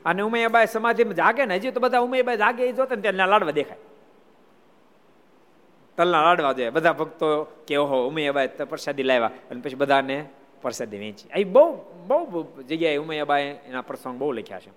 [0.04, 3.50] અને ઉમૈયાબાઈ સમાધિમાં જાગે ને હજી તો બધા ઉમૈયાબાઈ જાગે એ જોતા ને ત્યાં લાડવા
[3.50, 3.78] દેખાય.
[5.96, 6.70] તલના લાડવા જોઈએ.
[6.70, 10.28] બધા ભક્તો કે ઓહો, ઉમૈયાબાઈ પ્રસાદી લાવ્યા અને પછી બધાને
[10.62, 11.28] પ્રસાદી વેચી.
[11.28, 14.70] આ બહુ બહુ જગ્યાએ ઉમૈયાબાઈ એના પ્રસંગ બહુ લખ્યા છે.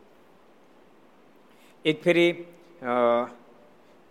[1.85, 2.45] એક ફેરી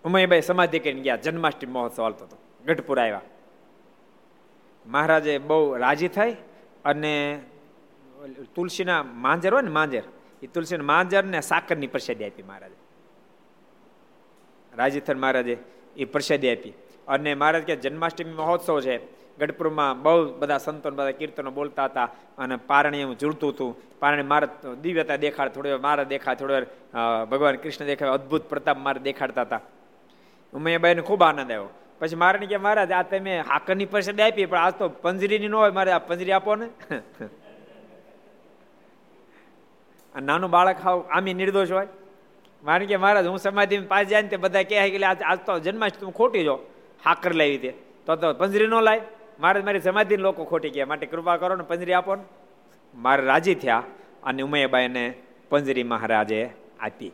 [0.07, 3.27] ઉમૈયાબાઈ સમાધિ કરીને ગયા, જન્માષ્ટમી મહોત્સવ હાલતો હતો, ગઢપુર આવ્યા.
[4.87, 6.33] મહારાજે બહુ રાજી થઈ
[6.85, 7.13] અને
[8.55, 10.05] તુલસીના માંજર હોય ને માંજર
[10.43, 12.79] એ તુલસીના માંજર ને સાકરની પ્રસાદી આપી મહારાજે.
[14.73, 15.55] રાજી થઈ મહારાજે
[15.97, 16.75] એ પ્રસાદી આપી.
[17.09, 18.97] અને મહારાજ કે જન્માષ્ટમી મહોત્સવ છે,
[19.39, 23.71] ગઢપુરમાં બહુ બધા સંતો બધા કીર્તનો બોલતા હતા અને પારણી એમ ઝૂલતું હતું.
[23.99, 28.79] પારણી મારા દિવ્યતા દેખાડ થોડી વાર, મારા દેખાડ થોડી વાર ભગવાન કૃષ્ણ દેખાડ અદભુત પ્રતાપ
[28.79, 29.61] મારે દેખાડતા હતા.
[30.57, 31.69] ઉમૈયાબાઈને ખૂબ આનંદ આવ્યો
[32.01, 35.73] પછી મારે કે મહારાજ, આ તમે હાકરની પરિષદ આપી પણ આજ તો પંજરીની ન હોય,
[35.79, 36.69] મારે આ પંજરી આપો ને.
[40.15, 41.89] નાનું બાળક હાવ આમી નિર્દોષ હોય.
[42.63, 46.17] મારે કે મહારાજ, હું સમાધિ પાસ જાય ને તે બધા કહે કે આજ તો જન્માષ્ટમી
[46.21, 46.57] ખોટી જો,
[47.07, 47.71] હાકર લાવી તે
[48.07, 49.03] તો તો પંજરી ન લાય.
[49.43, 52.25] મારે મારી સમાધિ લોકો ખોટી ગયા માટે કૃપા કરો ને પંજરી આપો ને.
[52.95, 53.85] મારે રાજી થયા
[54.29, 55.05] અને ઉમૈયાબાઈને
[55.51, 56.41] પંજરી મહારાજે
[56.81, 57.13] આપી.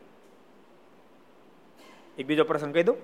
[2.18, 2.98] એક બીજો પ્રસંગ કહી દઉં.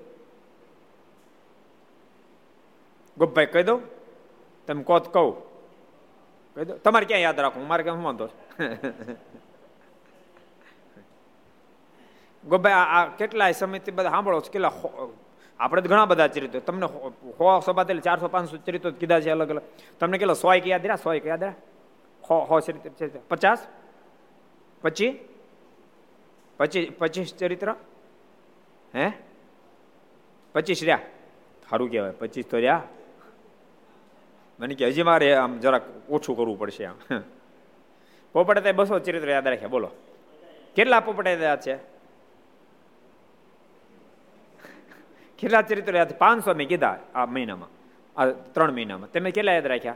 [3.19, 3.81] ગોપભાઈ કહી દઉં?
[4.69, 5.35] તમે કોત કહું.
[6.57, 7.67] કહી દો તમારે ક્યાં યાદ રાખવું?
[7.67, 8.27] મારે ક્યાં વાંધો
[12.45, 14.51] ગોભાઈ આ કેટલાય સમયથી બધા સાંભળો છો?
[14.53, 14.73] કેટલા
[15.61, 16.61] આપણે તો ઘણા બધા ચરિત્રો.
[16.61, 16.87] તમને
[17.39, 19.63] સો સભા એટલે ચારસો પાંચસો ચરિત્રો કીધા છે અલગ અલગ.
[20.01, 21.03] તમને કેટલા સો એક યાદ રહ્યા?
[21.05, 21.57] સો એક યાદ રહ્યા?
[22.23, 23.61] હો હો ચરિત્ર પચાસ?
[24.83, 25.15] પચીસ
[26.59, 27.69] પચીસ પચીસ ચરિત્ર?
[28.95, 29.07] હે?
[30.55, 31.03] પચીસ રહ્યા?
[31.71, 32.13] સારું કહેવાય.
[32.13, 32.98] પચીસ તો રહ્યા.
[34.61, 36.97] મને કે, હજી મારે આમ જરાક ઓછું કરવું પડશે આમ.
[38.33, 39.69] પોપટે બસો ચરિત્ર યાદ રાખ્યા.
[39.69, 39.91] બોલો.
[40.75, 41.77] કેટલા પોપટા યાદ છે?
[45.39, 47.69] કેટલા ચરિત્ર યાદ પાંચસો મેં કીધા આ મહિનામાં.
[48.21, 49.13] આ ત્રણ મહિનામાં.
[49.13, 49.95] તમે કેટલા યાદ રાખ્યા?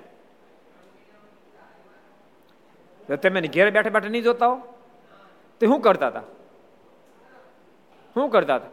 [3.22, 4.76] તમે ઘેર બેઠા બેઠા નહીં જોતા હો?
[5.60, 6.22] તે શું કરતા હતા?
[8.14, 8.68] શું કરતા હતા?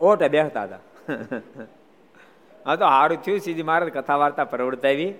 [0.00, 0.78] ઓટે બેસતા હતા.
[2.66, 3.38] હા, તો સારું થયું.
[3.38, 5.10] સીધી મહારાજ કથા વાર્તા પ્રવર્તાવી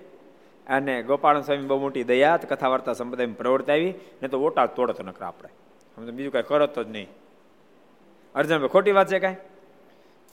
[0.67, 5.23] અને ગોપાલ સ્વામી બહુ મોટી દયા કથા વાર્તા સંપ્રદાય પ્રવર્તાવી, ને તો ઓટા તોડત નકર
[5.23, 5.49] આપણે.
[5.95, 7.07] સમજો બીજું કઈ તો જ નહીં.
[8.35, 9.35] અર્જુનભાઈ, ખોટી વાત છે કાંઈ?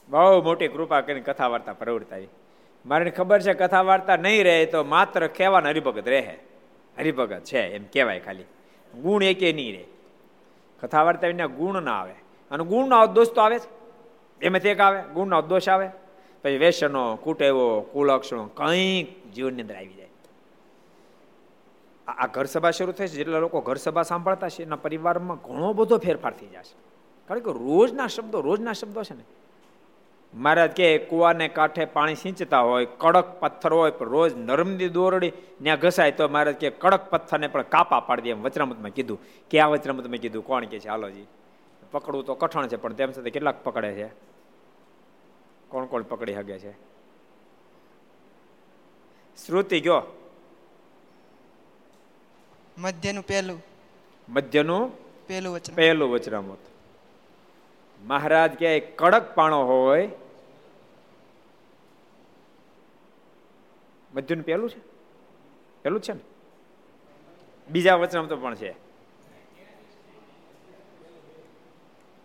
[0.09, 2.27] બહુ મોટી કૃપા કરીને કથા વાર્તા પ્રવર્તાવી.
[2.85, 6.37] મારે ખબર છે કથા વાર્તા નહીં રહે તો માત્ર કહેવાના હરિભગત રહે.
[6.97, 8.43] હરિભગત છે એમ કહેવાય ખાલી.
[9.01, 9.85] ગુણ એકે નહીં રહે.
[10.81, 12.13] કથા વાર્તા એના ગુણ ના આવે.
[12.51, 13.69] અને ગુણનો દોષ તો આવે છે
[14.41, 15.89] એમાંથી એક આવે, ગુણનો દોષ આવે.
[16.43, 20.09] પછી વ્યસનો કુટેવો, કુલક્ષણો કંઈક જીવનની અંદર આવી જાય.
[22.07, 25.73] આ ઘર સભા શરૂ થઈ છે, જેટલા લોકો ઘર સભા સાંભળતા છે, એના પરિવારમાં ઘણો
[25.73, 26.75] બધો ફેરફાર થઈ જશે.
[27.27, 29.23] કારણ કે રોજના શબ્દો રોજના શબ્દો છે ને.
[30.33, 35.79] મહારાજ કે, કુવાને કાંઠે પાણી સિંચતા હોય, કડક પથ્થર હોય, પણ રોજ નરમદી દોરડી ત્યાં
[35.79, 38.29] ઘસાય તો મહારાજ કે, કડક પથ્થરને પણ કાપા પાડી દે.
[38.29, 39.19] એમ વચરામતમાં કીધું.
[39.49, 40.89] કે આ વચરામતમાં કીધું, કોણ કે છે?
[40.89, 41.25] હાલોજી
[41.91, 44.28] પકડવું તો કઠણ છે, પણ તેમ છતાં કેટલાક પકડે છે.
[45.69, 46.71] કોણ કોણ પકડી શકે છે?
[49.45, 50.01] શ્રુતિ ગયો
[52.77, 53.63] મધ્યનું પહેલું.
[54.29, 54.91] મધ્યનું
[55.27, 56.57] પહેલું વચન પહેલું વચનામૃત.
[58.03, 60.09] મહારાજ કે કડક પાણો હોય.
[64.15, 64.79] મધ્યનું પહેલું છે?
[65.83, 66.19] પહેલું છે ને?
[67.69, 68.75] બીજા વચનામતો પણ છે.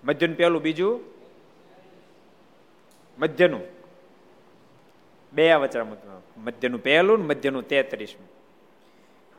[0.05, 1.14] મધ્યનું પહેલું બીજું?
[3.19, 3.65] મધ્યનું.
[5.33, 8.29] બે વચરામૃતમાં મધ્યનું પહેલું ને મધ્યનું તેત્રીસમું.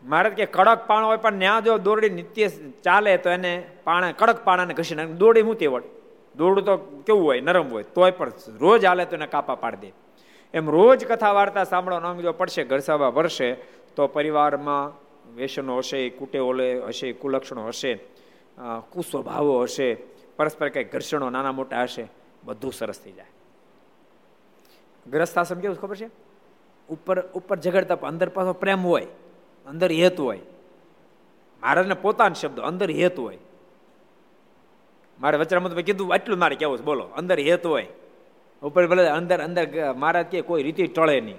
[0.03, 2.47] મારે કે કડક પાણો હોય, પણ ન્યા જો દોરડી નિત્ય
[2.83, 3.51] ચાલે તો એને
[3.83, 5.87] પાણા, કડક પાણાને ઘસીને દોરડી મૂતી વળે.
[6.35, 6.73] દોરડું તો
[7.05, 9.93] કેવું હોય, નરમ હોય, તોય પણ રોજ હાલે તો એને કાપા પાડી દે.
[10.53, 13.47] એમ રોજ કથા વાર્તા સાંભળવાનો અંગ જો પડશે, ઘરસાવા વરસે
[13.95, 14.93] તો પરિવારમાં
[15.35, 17.99] વ્યસનો હશે, કુટે ઓલે હશે, કુલક્ષણો હશે
[18.91, 19.97] કુસ્વભાવો હશે,
[20.37, 22.05] પરસ્પર કંઈક ઘર્ષણો નાના મોટા હશે,
[22.43, 23.34] બધું સરસ થઈ જાય.
[25.09, 26.09] ગ્રસ્ત આશ્રમ કેવું ખબર છે?
[26.89, 29.07] ઉપર ઉપર ઝઘડતા અંદર પાછો પ્રેમ હોય,
[29.65, 30.39] અંદર હેત હોય.
[31.63, 33.37] મહારાજને પોતાના શબ્દો, અંદર હેત હોય.
[35.19, 37.87] મારે વચરામાં કીધું, આટલું મારે કેવું છે, બોલો, અંદર હેત હોય.
[38.63, 41.37] ઉપર ભલે અંદર અંદર મારા કે કોઈ રીતે ટળે નહીં.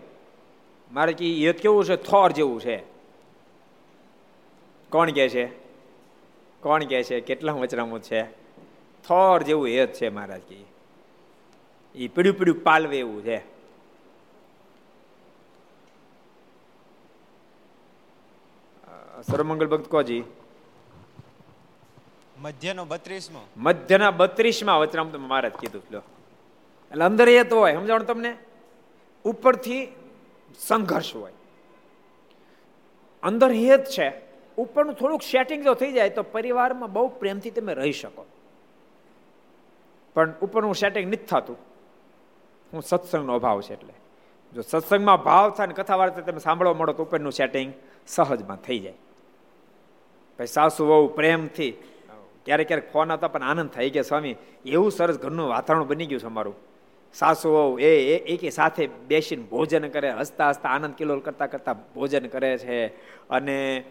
[0.93, 1.97] મારે કે હેત કેવું છે?
[1.97, 2.77] થોર જેવું છે.
[4.91, 5.47] કોણ કહે છે?
[6.61, 7.21] કોણ કહે છે?
[7.21, 8.23] કેટલા વચરામું છે?
[9.09, 10.55] થોર જેવું હેત છે, મહારાજ કે
[11.95, 13.56] એ પીડ્યું પીડ્યું પાલવે એવું છે.
[19.23, 20.25] સર્વમંગલ ભક્ત કોજી
[22.41, 23.41] મધ્યનો બત્રીસમો.
[23.57, 26.03] મધ્યના બત્રીસમાં વચરામ તમે મહારાજ કીધું લો
[26.91, 28.37] એટલે અંદર એ તો હોય સમજાણું તમને?
[29.25, 29.89] ઉપરથી
[30.59, 31.33] સંઘર્ષ હોય.
[33.23, 34.13] અંદર હેત છે
[34.59, 38.27] ઉપરનું થોડુંક સેટિંગ જો થઈ જાય તો પરિવારમાં બહુ પ્રેમથી તમે રહી શકો.
[40.15, 41.57] પણ ઉપરનું સેટિંગ નથી થતું.
[42.73, 43.95] હું સત્સંગનો અભાવ છે એટલે.
[44.55, 47.73] જો સત્સંગમાં ભાવ થાય ને કથા વાર્તા તમે સાંભળવા મળો તો ઉપરનું સેટિંગ
[48.07, 48.95] સહજમાં થઈ જાય.
[50.39, 51.73] પછી સાસુ વહુ પ્રેમથી.
[52.47, 56.21] ક્યારેક ક્યારેક ફોન આવતા પણ આનંદ થાય કે સ્વામી, એવું સરસ ઘરનું વાતાવરણ બની ગયું
[56.21, 56.57] છે અમારું.
[57.15, 57.91] સાસુ વહુ એ
[58.33, 62.79] એક સાથે બેસીને ભોજન કરે, હસતા હસતા આનંદ કિલોલ કરતા કરતા ભોજન કરે છે.
[63.31, 63.85] અને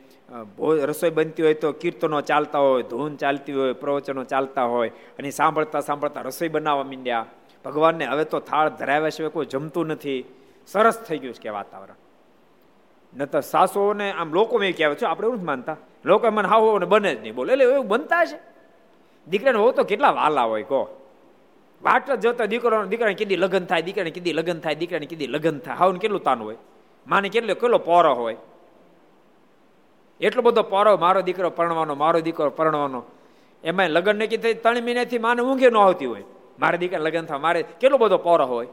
[0.90, 5.82] રસોઈ બનતી હોય તો કીર્તનો ચાલતા હોય, ધૂન ચાલતી હોય, પ્રવચનો ચાલતા હોય અને સાંભળતા
[5.82, 7.26] સાંભળતા રસોઈ બનાવવા માંડ્યા.
[7.66, 10.22] ભગવાનને હવે તો થાળ ધરાવ્યા સિવાય કોઈ જમતું નથી.
[10.68, 12.00] સરસ થઈ ગયું છે કે વાતાવરણ.
[13.14, 15.78] ન તો સાસુઓને આમ લોકો મેં કહેવાય છે, આપણે એવું જ માનતા.
[16.06, 17.54] લોકો મને હાવો ને બને જ નહીં બોલે.
[17.54, 18.40] એટલે એવું બનતા છે
[19.28, 21.02] દીકરાને હો તો કેટલા વાલા હોય, કહો.
[21.84, 25.60] વાટ જ જોતા દીકરો, દીકરાને કીધી લગ્ન થાય, દીકરાને કીધી લગ્ન થાય, દીકરાને કીધી લગ્ન
[25.60, 25.76] થાય.
[25.76, 26.58] હાવ કેટલું તાન હોય.
[27.08, 28.38] માને કેટલો કેટલો પોરો હોય.
[30.22, 33.04] એટલો બધો પોરો મારો દીકરો પરણવાનો, મારો દીકરો પરણવાનો.
[33.64, 36.24] એમાં લગ્ન નક્કી થઈ ત્રણ મહિનાથી માને ઊંઘે ન આવતી હોય.
[36.60, 38.68] મારે દીકરા લગ્ન થાય, મારે કેટલો બધો પોરો હોય.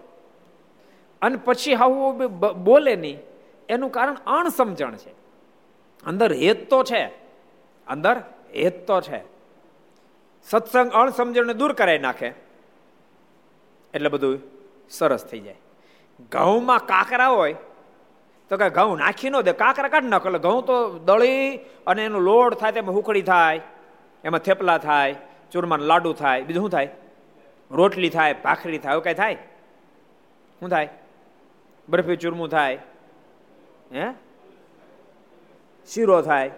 [1.22, 3.18] અને પછી હાવું બોલે નહીં.
[3.68, 5.10] એનું કારણ અણસમજણ છે.
[6.06, 7.21] અંદર હેત તો છે.
[7.88, 8.16] અંદર
[8.56, 9.20] હેત તો છે.
[10.48, 12.32] સત્સંગ અણસમજણને દૂર કરાવી નાખે.
[13.94, 14.38] એટલે બધું
[14.90, 15.56] સરસ થઈ જાય.
[16.30, 17.54] ઘઉંમાં કાકરા હોય,
[18.48, 20.28] તો કે ઘઉં નાખી ન દે, કાકરા કાઢ નાખો.
[20.28, 23.60] એટલે ઘઉં તો દળી અને એનો લોડ થાય તેમાં હુકડી થાય,
[24.24, 25.14] એમાં થેપલા થાય,
[25.52, 26.88] ચૂરમાન લાડુ થાય, બીજું શું થાય?
[27.70, 29.34] રોટલી થાય, ભાખરી થાય, એવું કઈ થાય?
[30.60, 30.88] શું થાય?
[31.88, 32.78] બરફી ચૂરમું થાય,
[33.92, 34.12] હે?
[35.88, 36.50] શીરો થાય.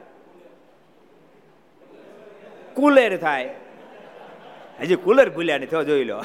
[2.77, 3.55] કુલેર થાય.
[4.81, 6.19] હજી કુલર ભૂલ્યા નહીં, થયો જોઈ લો.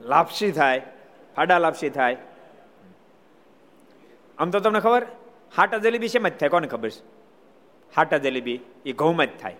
[0.00, 0.82] લાપસી થાય,
[1.36, 2.16] ફાડા લાપસી થાય.
[4.38, 5.06] આમ તો તમને ખબર,
[5.56, 7.02] હાટા જલેબી શેમાં જ થાય, કોને ખબર છે?
[7.96, 9.56] હાટા જલેબી, એ ઘઉંમાં જ થાય.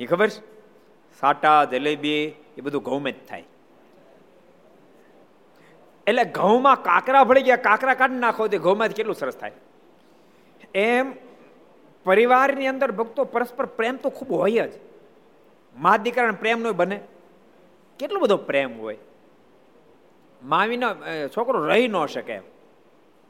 [0.00, 0.40] એ ખબર છે?
[1.20, 2.22] સાટા, જલેબી,
[2.58, 3.44] એ બધું ઘઉંમાં જ થાય.
[6.06, 9.52] એટલે ઘઉંમાં કાકરા ભળી ગયા, કાકરા કાઢી નાખો તે ઘઉંમાંથી કેટલું સરસ થાય.
[10.74, 11.06] એમ
[12.06, 14.74] પરિવારની અંદર ભક્તો પરસ્પર પ્રેમ તો ખૂબ હોય જ.
[15.74, 17.00] મા દીકરાને પ્રેમ નો બને.
[18.00, 18.98] કેટલો બધો પ્રેમ હોય.
[20.42, 20.88] માવીનો
[21.36, 22.38] છોકરો રહી ન શકે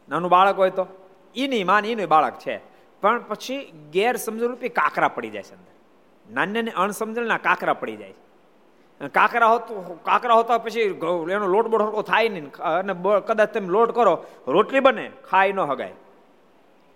[0.09, 0.87] નાનું બાળક હોય તો.
[1.37, 2.57] એની માન એનું બાળક છે.
[3.03, 5.75] પણ પછી ગેરસમજ રૂપી કાકરા પડી જાય છે અંદર.
[6.27, 8.15] નાની અણસમજણના કાકરા પડી જાય
[9.01, 12.53] કાકરા હોતો કાકરા હોતા પછી એનો લોટ બોટ હરકો થાય નહીં.
[12.53, 12.93] અને
[13.27, 15.93] કદાચ તમે લોટ કરો, રોટલી બને, ખાઈ ન હગાય.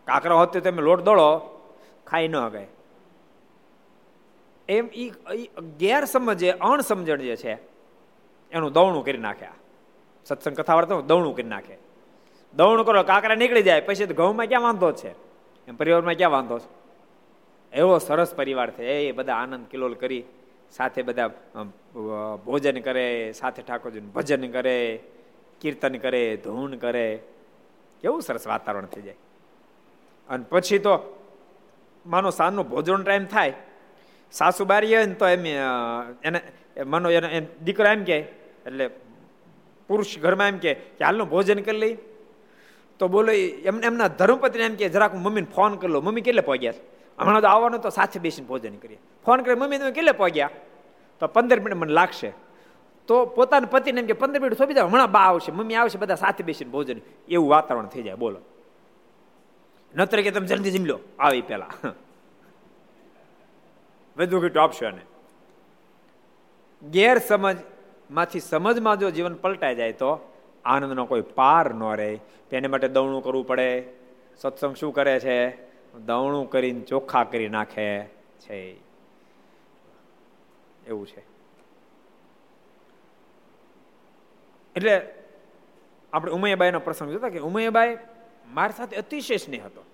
[0.04, 1.38] કાકરા હોત તમે લોટ દોડો
[2.06, 2.66] ખાઈ ન હગાય.
[4.68, 5.08] એમ એ
[5.78, 7.58] ગેરસમજે અણસમજણ જે છે.
[8.52, 9.52] એનું દવણું કરી નાખ્યા.
[10.24, 11.78] સત્સંગ કથા વાર્તા દવણું કરી નાખે.
[12.54, 15.10] દવણું કરો, કાકરા નીકળી જાય, પછી ઘઉંમાં ક્યાં વાંધો છે?
[15.68, 16.68] એમ પરિવારમાં ક્યાં વાંધો છે?
[17.72, 18.84] એવો સરસ પરિવાર છે.
[18.84, 20.24] એ બધા આનંદ કિલોલ કરી
[20.72, 21.28] સાથે બધા
[22.46, 24.78] ભોજન કરે, સાથે ઠાકોરજી ભજન કરે,
[25.60, 27.06] કીર્તન કરે, ધૂન કરે.
[28.02, 29.18] કેવું સરસ વાતાવરણ થઈ જાય.
[30.28, 30.94] અને પછી તો
[32.06, 33.54] માનો સાંજનો ભોજન ટાઈમ થાય
[34.32, 35.44] સાસુ બારી હોય ને તો એમ
[36.24, 36.40] એને
[36.84, 38.18] માનો એને દીકરો એમ કે,
[38.66, 38.86] એટલે
[39.88, 41.96] પુરુષ ઘરમાં એમ કે હાલનું ભોજન કરી લઈ.
[43.00, 43.32] તો બોલો,
[43.68, 46.00] એમ, એમના ધર્મપતિને એમ કે, જરાક મમ્મીને ફોન કરી લો.
[46.00, 46.74] મમ્મી કેટલે પહોંચ્યા?
[47.20, 48.98] હમણાં તો આવવાનું તો સાથે બેસીને ભોજન કરીએ.
[49.24, 50.50] ફોન કરી મમ્મી, તમે કેટલે પહોંચ્યા?
[51.20, 52.32] તો પંદર મિનિટ મને લાગશે.
[53.08, 56.14] તો પોતાના પતિને એમ કે પંદર મિનિટ સોંપી જાવ હમણાં બા આવશે, મમ્મી આવશે, બધા
[56.14, 58.40] સાથે બેસીને ભોજન એવું વાતાવરણ થઈ જાય, બોલો.
[59.96, 60.98] નત્ર કે તમે જલ્દી જમી લો.
[61.18, 61.70] આવી પેલા
[64.16, 65.02] બધું કીટું આપશો એને
[66.82, 70.10] ગેરસમજમાંથી સમજમાં જો જીવન પલટાઈ જાય તો
[70.64, 72.20] આનંદનો કોઈ પાર ન રહે.
[72.50, 73.84] તેને માટે દવણું કરવું પડે.
[74.40, 75.69] સત્સંગ શું કરે છે?
[75.94, 78.04] દવણું કરીને ચોખ્ખા કરી નાખે
[78.40, 78.76] છે.
[80.86, 81.20] એવું છે.
[84.76, 85.08] એટલે
[86.12, 87.98] આપણે ઉમૈયાબાઈનો પ્રસંગ જોતા કે ઉમૈયાબાઈ
[88.48, 89.84] મારી સાથે અતિશય સ્નેહ હતો.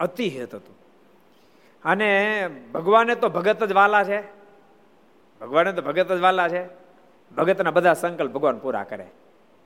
[0.00, 0.76] અતિહેત હતું.
[1.84, 4.22] અને ભગવાને તો ભગત જ વાલા છે.
[5.40, 6.66] ભગવાને તો ભગત જ વાલા છે.
[7.36, 9.06] ભગતના બધા સંકલ્પ ભગવાન પૂરા કરે.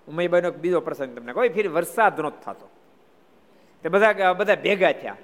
[0.09, 2.71] ઉમૈયાબાઈનો બીજો પ્રસંગ તમને કોઈ ફિર વરસાદ નહોતો થતો.
[3.83, 5.17] તે બધા બધા ભેગા થયા.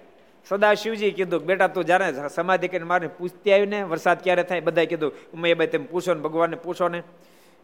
[0.45, 4.61] સદા શિવજી કીધું, બેટા, તું જ્યારે સમાધિ કરીને મારે પૂછતી આવીને વરસાદ ક્યારે થાય?
[4.61, 7.03] બધા કીધું ઉમૈયાભાઈ તેમ પૂછો ને ભગવાનને પૂછો ને.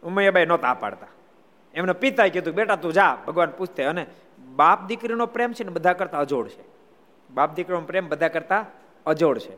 [0.03, 1.07] ઉમૈયાભાઈ નહોતા પાડતા.
[1.73, 3.83] એમને પિતાએ કીધું, બેટા, તું જા, ભગવાન પૂછતે.
[3.83, 4.05] અને
[4.55, 6.63] બાપ દીકરીનો પ્રેમ છે ને બધા કરતા અજોડ છે.
[7.29, 8.65] બાપ દીકરીનો પ્રેમ બધા કરતા
[9.05, 9.55] અજોડ છે.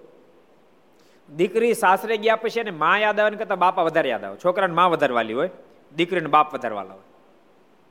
[1.36, 4.38] દીકરી સાસરે ગયા પછી એને મા યાદ આવે કરતા બાપા વધારે યાદ આવે.
[4.46, 5.50] છોકરાને મા વધારે વાલી હોય,
[5.96, 7.04] દીકરીને બાપ વધારે વાલા હોય.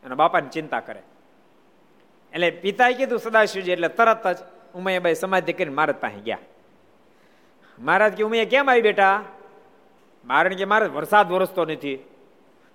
[0.05, 1.03] અને બાપાની ચિંતા કરે.
[2.33, 4.37] એટલે પિતાએ કીધું, સદાશિવજી, એટલે તરત જ
[4.75, 6.39] ઉમૈયાબાઈ સમાધિ કરીને મહારાજ પાસે ગયા.
[7.79, 9.23] મહારાજ કે ઉમૈયા કેમ આવી બેટા?
[10.25, 11.97] મારે કે, મારે વરસાદ વરસતો નથી.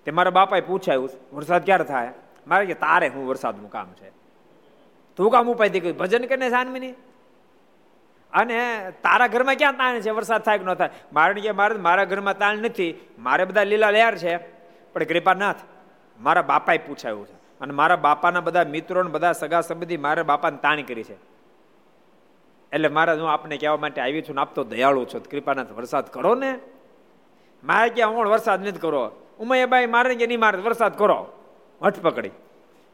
[0.06, 2.10] તે મારા બાપાએ પૂછાયું, વરસાદ ક્યારે થાય?
[2.47, 4.12] મારે કે, તારે હું વરસાદનું કામ છે.
[5.15, 6.91] તું કામ ઉપાય દીકરી, ભજન કરીને સાનમીની
[8.34, 10.10] અને તારા ઘરમાં ક્યાં તાણ છે?
[10.10, 10.89] વરસાદ થાય કે ન થાય?
[11.13, 12.95] મારે કે, મારે મારા ઘરમાં તાણ નથી.
[13.19, 14.38] મારે બધા લીલા લેર છે,
[14.93, 15.56] પણ કૃપાનાથ,
[16.19, 17.34] મારા બાપાએ પૂછાયું છે.
[17.62, 21.30] અને મારા બાપાના બધા મિત્રો બધા સગા સંબંધી મારા બાપાને તાણ કરી છે.
[22.73, 26.36] એટલે મારા હું આપને કહેવા માટે આવી છું ને આપતો દયાળુ છું, કૃપાનાથ, વરસાદ કરો
[26.36, 26.60] ને.
[27.63, 29.12] મારે ક્યાં હું વરસાદ નથી કરો.
[29.39, 31.27] ઉમૈયાબાઈ મારે કે નહીં મારે, વરસાદ કરો.
[31.84, 32.31] હઠ પકડી.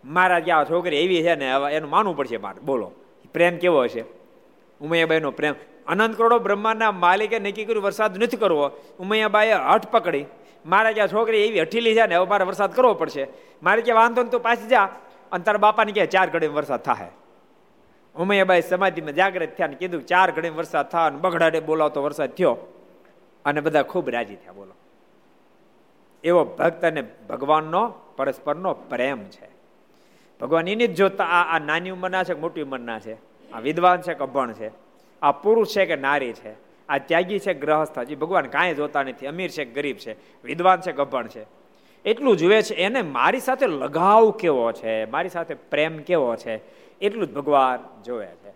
[0.06, 2.60] મારા ક્યાં છોકરી એવી છે ને, હવે એનું માનવું પડશે મારે.
[2.60, 2.92] બોલો,
[3.34, 4.04] પ્રેમ કેવો હશે?
[4.82, 5.54] ઉમૈયાબાઈનો પ્રેમ.
[5.88, 8.72] અનંત કરોડો બ્રહ્માંડના માલિકે નક્કી કર્યું વરસાદ નથી કરવો.
[9.00, 10.26] ઉમૈયાબાઈએ હઠ પકડી.
[10.66, 13.28] મારે ક્યાં છોકરી એવી હઠીલી છે ને, હવે મારે વરસાદ કરવો પડશે.
[13.64, 14.90] મારે ક્યાં વાંધો ને તો પાછી જા.
[15.32, 17.12] અને તારા બાપાને ક્યાં ચાર ઘડી વરસાદ થાય
[18.18, 22.58] ઉમૈયાબાઈ સમાધિમાં જાગૃત થયા ને કીધું, ચાર ઘડી વરસાદ થાય અને બગડાડે બોલાવતો વરસાદ થયો.
[23.46, 24.74] અને બધા ખૂબ રાજી થયા, બોલો.
[26.24, 29.50] એવો ભક્ત અને ભગવાનનો, પરસ્પરનો પ્રેમ છે.
[30.42, 33.14] ભગવાન એની જ જોતા આ આ નાની ઉંમરના છે મોટી ઉંમરના છે?
[33.52, 34.72] આ વિદ્વાન છે કે અભણ છે?
[35.22, 36.52] આ પુરુષ છે કે નારી છે?
[36.90, 38.00] આ ત્યાગી છે ગ્રહસ્થ?
[38.00, 39.28] હજી ભગવાન કાંઈ જોતા નથી.
[39.28, 40.44] અમીર છે ગરીબ છે?
[40.44, 41.46] વિદ્વાન છે ગભણ છે?
[42.06, 45.06] એટલું જુએ છે, એને મારી સાથે લગાવ કેવો છે?
[45.06, 46.58] મારી સાથે પ્રેમ કેવો છે?
[47.02, 48.54] એટલું જ ભગવાન જોવે છે.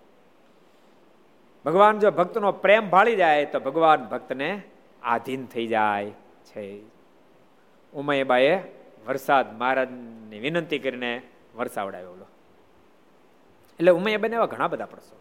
[1.66, 4.62] ભગવાન જો ભક્તનો પ્રેમ ભાળી જાય તો ભગવાન ભક્તને
[5.04, 6.12] આધીન થઈ જાય
[6.46, 6.82] છે.
[7.94, 8.60] ઉમયબાએ
[9.08, 11.22] વરસાદ મહારાજની વિનંતી કરીને
[11.56, 12.26] વરસાવડાવ્યો બોલો
[13.80, 15.18] એટલે ઉમૈયાબાઈને એવા ઘણા બધા પ્રશ્નો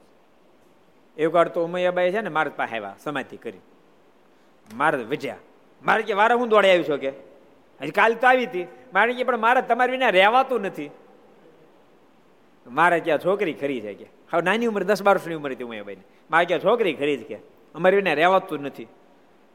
[1.17, 3.59] એક વાર તો ઉમૈયાબાઈ છે ને મારા પાસે આવ્યા, સમાધિ કરી.
[4.75, 5.37] મારા વિજયા.
[5.85, 7.09] મારે કે, વારા હું દોડે આવી છું કે?
[7.81, 8.67] હજી કાલ તો આવી હતી.
[8.95, 10.91] મારે કે, પણ મારે તમારી વિના રહેવાતું નથી.
[12.71, 14.07] મારે ક્યાં છોકરી ખરી છે કે.
[14.33, 17.39] હવે નાની ઉંમર, દસ બાર વર્ષની ઉંમર હતી ઉમૈયાબાઈની મારે ક્યાં છોકરી ખરી છે કે.
[17.75, 18.87] અમારી એને રહેવાતું નથી.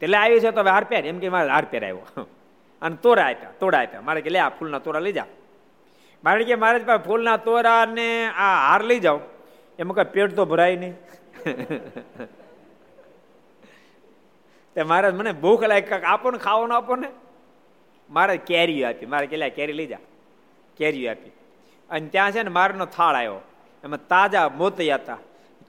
[0.01, 1.05] એટલે આવી છે તો હવે હાર પહેર.
[1.05, 2.27] એમ કે મારે હાર પહેર આવ્યો
[2.81, 4.01] અને તોરા આપ્યા તોડા આપ્યા.
[4.01, 5.25] મારે કે લે આ ફૂલના તોરા લઈ જા.
[6.23, 9.19] મારે કે મારે ફૂલના તોરા ને આ હાર લઈ જાઓ.
[9.79, 10.93] એમાં કઈ પેટ તો ભરાય નહીં.
[14.75, 17.09] તે મારે મને ભૂખ લાગે કાંક આપો ને ખાવાનું આપો ને.
[18.09, 19.05] મારે કેરી આપી.
[19.05, 20.01] મારે કે કેરી લઈ જા.
[20.77, 21.31] કેરી આપી.
[21.89, 23.39] અને ત્યાં છે ને મારનો થાળ આવ્યો.
[23.83, 25.17] એમાં તાજા મોતી હતા.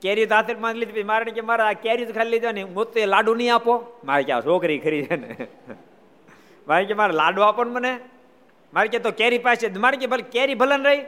[0.02, 3.54] કેરી દાતર હાથમાં લીધી મારે કે મારે આ કેરી ખાલી લીધા ને મોતે લાડુ નહીં
[3.54, 3.74] આપો?
[4.04, 5.46] મારે કે આ છોકરી ખરી છે ને.
[6.68, 7.92] મારે કે મારે લાડુ આપો ને મને?
[8.72, 11.02] મારે કે તો કેરી પાસે મારે કે ભલે કેરી ભલન રહી.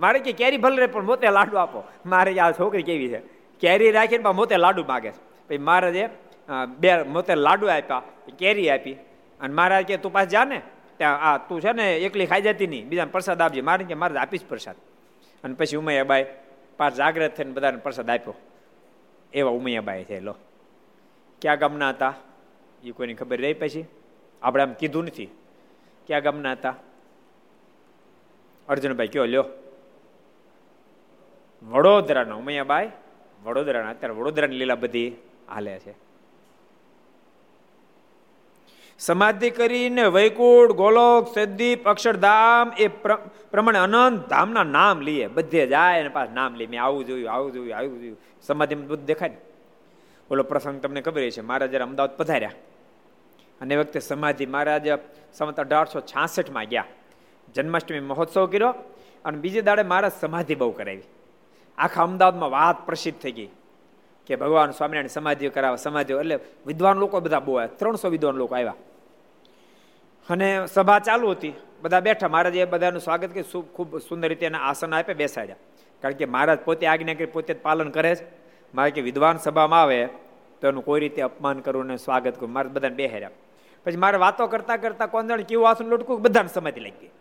[0.00, 1.80] મારે કે કેરી ભલે રહે, પણ મોતે લાડુ આપો.
[2.06, 3.20] મારે આ છોકરી કેવી છે?
[3.62, 5.20] કેરી રાખીને મોતે લાડુ માગે છે.
[5.48, 6.08] પછી મહારાજે
[6.78, 8.02] બે મોતે લાડુ આપ્યા,
[8.38, 8.96] કેરી આપી.
[9.40, 10.62] અને મહારાજ કે, તું પાસે જા ને,
[10.96, 13.60] ત્યાં આ તું છે ને, એકલી ખાઈ જતી નહીં બીજા પ્રસાદ આપજે.
[13.60, 14.76] મારે કે, મારે આપીશ પ્રસાદ.
[15.44, 16.26] અને પછી ઉમૈયાબાઈ
[16.76, 18.34] પાસ જાગ્રત થઈને બધાને પ્રસાદ આપ્યો.
[19.32, 20.34] એવા ઉમૈયાબાઈ છે, લો.
[21.42, 22.14] ક્યાં ગામના હતા?
[22.84, 23.84] એ કોઈની ખબર રહી પછી?
[24.42, 25.26] આપણે આમ કીધું નથી.
[26.06, 26.74] ક્યાં ગામના હતા?
[28.68, 29.44] અર્જુનભાઈ કયો, લ્યો.
[31.62, 32.90] વડોદરાના ઉમૈયાબાઈ,
[33.44, 35.16] વડોદરાના, અત્યારે વડોદરાની લીલા બધી
[35.48, 36.05] હાલે છે.
[38.98, 42.86] સમાધિ કરીને વૈકુંઠ, ગોલોક, સિદ્ધિપ, અક્ષરધામ એ
[43.52, 45.26] પ્રમાણે અનંત ધામના નામ લઈએ.
[45.26, 46.66] બધે જાય અને પાછ નામ લઈએ.
[46.66, 48.18] મેં આવું જોયું આવું જોયું આવું જોયું.
[48.46, 49.38] સમાધિમાં બધું દેખાય ને.
[50.30, 52.54] ઓલો પ્રસંગ તમને ખબર છે મારા અમદાવાદ પધાર્યા
[53.60, 54.88] અને એ વખતે સમાધિ મહારાજ
[55.34, 56.84] સમત અઢારસો છાસઠમાં ગયા.
[57.54, 58.72] જન્માષ્ટમી મહોત્સવ કર્યો
[59.24, 61.06] અને બીજે દાડે મહારાજ સમાધિ બહુ કરાવી.
[61.78, 63.50] આખા અમદાવાદમાં વાત પ્રસિદ્ધ થઈ ગઈ
[64.26, 66.36] કે ભગવાન સ્વામિનારાયણ સમાધિઓ કરાવે સમાધિઓ એટલે
[66.66, 68.74] વિદ્વાન લોકો બધા બહુ આવ્યા ત્રણસો વિદ્વાન લોકો આવ્યા.
[70.30, 71.52] અને સભા ચાલુ હતી.
[71.82, 72.28] બધા બેઠા.
[72.28, 73.42] મહારાજે બધાનું સ્વાગત કે
[73.74, 75.56] ખૂબ સુંદર રીતે એના આસન આપે બેસાડ્યા.
[76.02, 78.24] કારણ કે મહારાજ પોતે આજ્ઞા કરી, પોતે પાલન કરે છે.
[78.74, 80.08] મારે કે વિદ્વાન સભામાં આવે
[80.60, 82.52] તો એનું કોઈ રીતે અપમાન કરવું ને સ્વાગત કરવું.
[82.52, 83.30] મારે બધાને બેહાર્યા
[83.84, 87.12] પછી મારે વાતો કરતા કરતા કોણ જાણે કેવું આસન લોટકું બધાને સમાધિ લાગી ગઈ.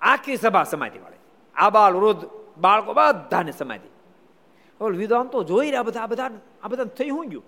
[0.00, 1.20] આખી સભા સમાધિ વાળી.
[1.54, 2.24] આ બાળ, વૃદ્ધ,
[2.58, 3.88] બાળકો બધાને સમાધિ.
[4.80, 6.30] ઓલ વિદ્વાન તો જોઈ રહ્યા બધા બધા
[6.62, 7.44] આ બધાને થઈ હું ગયું?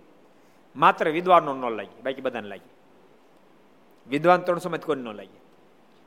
[0.77, 2.71] માત્ર વિદ્વાનો ન લાગી, બાકી બધાને લાગી.
[4.09, 5.41] વિદ્વાન ત્રણસો માં કોઈ ન લઈએ.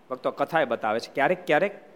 [0.10, 1.92] ભક્તો કથા એ બતાવે છે, ક્યારેક ક્યારેક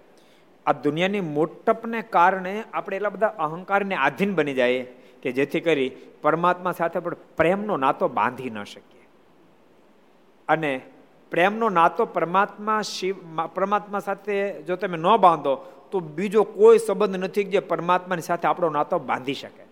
[0.66, 4.84] આ દુનિયાની મોટપને કારણે આપણે એટલા બધા અહંકારને આધીન બની જાય
[5.22, 5.91] કે જેથી કરી
[6.22, 9.08] પરમાત્મા સાથે પણ પ્રેમનો નાતો બાંધી ન શકીએ.
[10.47, 10.82] અને
[11.32, 13.16] પ્રેમનો નાતો પરમાત્મા શિવ
[13.53, 15.56] પરમાત્મા સાથે જો તમે ન બાંધો,
[15.91, 19.64] તો બીજો કોઈ સંબંધ નથી જે પરમાત્માની સાથે આપણો નાતો બાંધી શકે.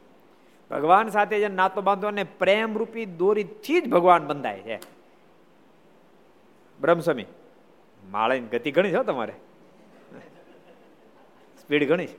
[0.72, 5.03] ભગવાન સાથે જે નાતો બાંધો અને પ્રેમ રૂપી દોરીથી જ ભગવાન બંધાય છે.
[6.80, 7.26] બ્રહ્મસ્વામી,
[8.03, 9.34] માળાની ગતિ ઘણી છે તમારે.
[11.61, 12.17] સ્પીડ ઘણી છે.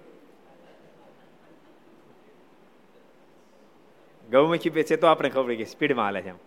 [4.29, 6.39] ગૌમુખી પે છે તો આપણે ખબર કે સ્પીડમાં હાલે છે એમ.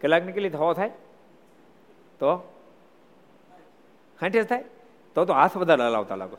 [0.00, 0.92] કલાક નીકળી હવો થાય?
[2.20, 2.30] તો?
[4.20, 4.64] ખાંઠે થાય?
[5.16, 6.36] તો તો હાથ બધા હલાવતા લાગો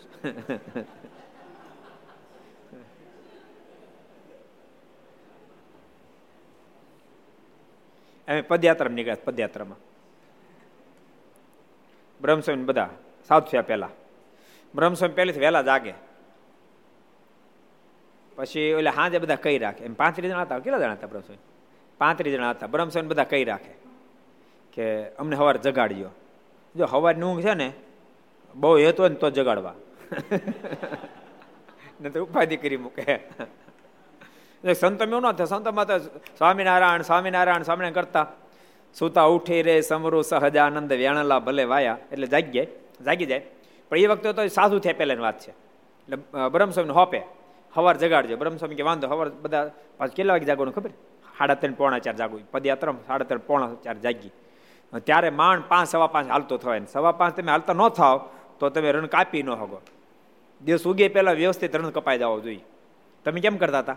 [8.27, 9.77] એમ પદયાત્રા નીકળ્યા પદયાત્રામાં.
[12.21, 12.89] બ્રહ્મસ્વામી બધા
[13.27, 13.89] સાઉથ થયા પહેલા.
[14.75, 15.93] બ્રહ્મસ્વામી પહેલેથી વહેલા જાગે.
[18.35, 19.85] પછી એટલે હાજે બધા કહી રાખે?
[19.85, 20.59] એમ પાંત્રીસ જણા હતા?
[20.59, 21.37] કેટલા જણા હતા બ્રહ્મસ્વામી?
[21.97, 22.67] પાંત્રીસ જણા હતા.
[22.67, 23.87] બ્રહ્મસ્વામી બધા કહી રાખે?
[24.73, 26.09] કે અમને સવારે જગાડ્યો
[26.75, 27.73] જો હવારની ઊંઘ છે ને,
[28.55, 29.73] બહુ હેતો ને તો જગાડવા.
[32.01, 33.19] ને તો ઉપાધિ કરી મૂકે.
[34.73, 35.45] સંતો મેં ન થાય.
[35.45, 35.97] સંતમાં તો
[36.37, 38.27] સ્વામિનારાયણ સ્વામિનારાયણ સ્વામિનારાયણ કરતા
[38.95, 41.97] સુતા ઉઠી રે, સમરુ સહજાનંદ વ્યાણલા ભલે વાયા.
[42.11, 42.65] એટલે જાગી
[43.05, 43.41] જાગી જાય.
[43.89, 45.51] પણ એ વખતે તો સાધુ થયા પહેલાની વાત છે.
[45.51, 47.21] એટલે બ્રહ્મસ્વામીને હોપે,
[47.73, 48.37] હવાર જગાડજો.
[48.37, 50.89] બ્રહ્મસ્વામી કે વાંધો, હવાર બધા પાછું કેટલા વાગે જાગવાનું ખબર?
[51.37, 52.41] સાડા ત્રણ, પોણા ચાર જાગવું.
[52.51, 54.31] પદયાત્રા સાડા ત્રણ, પોણા ચાર જાગી.
[55.03, 56.79] ત્યારે માંડ પાંચ, સવા પાંચ હાલતો થવાય.
[56.79, 59.81] ને સવા પાંચ તમે હાલતા ન થાવ તો તમે રણ કાપી ન હગો.
[60.65, 62.63] દિવસ ઉગે પહેલાં વ્યવસ્થિત રણ કપાઈ જવો જોઈએ.
[63.25, 63.95] તમે કેમ કરતા હતા?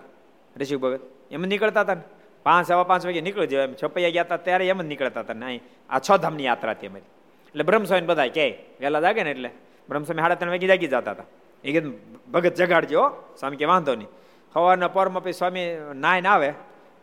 [0.57, 2.05] ઋષિ ભગત, એમ નીકળતા હતા ને?
[2.43, 5.35] પાંચ, સવા પાંચ વાગે નીકળી જાય એમ છપૈયા ગયા હતા, ત્યારે એમ જ નીકળતા હતા
[5.35, 7.09] ને આ છ ધામની યાત્રા હતી અમારી.
[7.49, 8.47] એટલે બ્રહ્મસ્વામી બધા કે,
[8.81, 9.51] વહેલા જાગે ને એટલે?
[9.89, 11.29] બ્રહ્મસ્વામી સાડા ત્રણ વાગે જાગી જતા હતા.
[11.65, 11.95] એ કીધું,
[12.33, 13.03] ભગત જગાડજો
[13.41, 14.11] સ્વામી કે, વાંધો નહીં.
[14.53, 16.55] સવારના પરમાં પછી સ્વામી નાય આવે,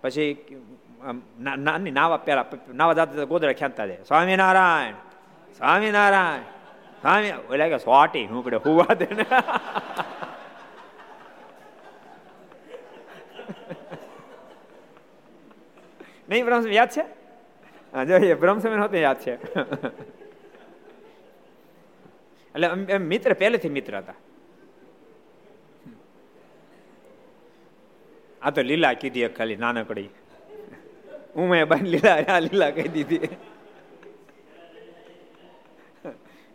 [0.02, 0.30] પછી
[1.40, 4.04] નાની નાવા પહેલા, નાવા જાતા ગોદડા ખેંચતા જાય.
[4.08, 4.96] સ્વામિનારાયણ
[5.58, 6.44] સ્વામિનારાયણ,
[7.02, 9.26] સ્વામી ઓલા કે સોટી હું કડે હુવા દે ને
[16.28, 17.04] નહીં બ્રહ્મ યાદ છે
[17.94, 19.34] જોઈએ બ્રહ્મસ્વામી નહોતું યાદ છે
[22.56, 24.18] એટલે મિત્ર પહેલેથી મિત્ર હતા
[28.42, 30.10] આ તો લીલા કીધી ખાલી નાનકડી
[31.36, 33.32] હું મેં બાન લીલા આ લીલા કહી દીધી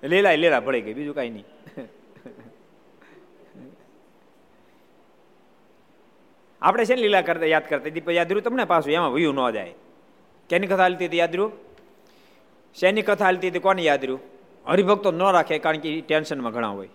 [0.02, 1.61] લીલા લીલા ભળી ગઈ બીજું કઈ નહીં
[6.62, 7.88] આપણે છે ને લીલા કરતા યાદ કરતા?
[7.88, 9.74] દીપ યાદરું તમને પાછું એમાં વ્યૂ ન જાય.
[10.48, 11.52] કેની કથા હાલતી હતી યાદરું?
[12.74, 14.20] શેની કથા હાલતી હતી કોની યાદરું?
[14.66, 16.88] હરિભક્તો ન રાખે કારણ કે ટેન્શનમાં ઘણા હોય.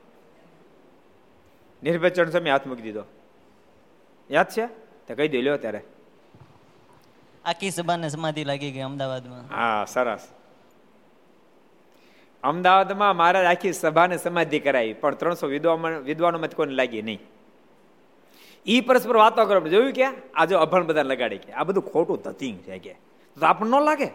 [1.83, 3.03] નિર્ભચન સમય હાથ મૂકી દીધો.
[4.29, 4.67] યાદ છે?
[5.07, 5.81] તો કહી દે લ્યો ત્યારે
[7.45, 9.45] આખી સભાને સમાધિ લાગી ગઈ અમદાવાદમાં.
[9.55, 10.27] હા સરસ.
[12.43, 17.19] અમદાવાદમાં મહારાજ આખી સભાને સમાધિ કરાવી પણ ત્રણસો વિદ્વાનો વિદ્વાનોમાં કોઈને લાગી નહીં.
[18.67, 19.59] ઈ પરસ્પર વાતો કરો.
[19.59, 20.03] જોયું કે
[20.35, 21.51] આ જો અભણ બધા લગાડી કે.
[21.51, 22.93] આ બધું ખોટું ધતિંગ છે કે.
[23.39, 24.07] તો આપણને ન લાગે?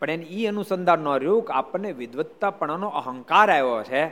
[0.00, 4.06] પણ એને ઈ અનુસંધાન ન રહ્યું કે આપણને વિદવત્તાપણાનો અહંકાર આવ્યો છે.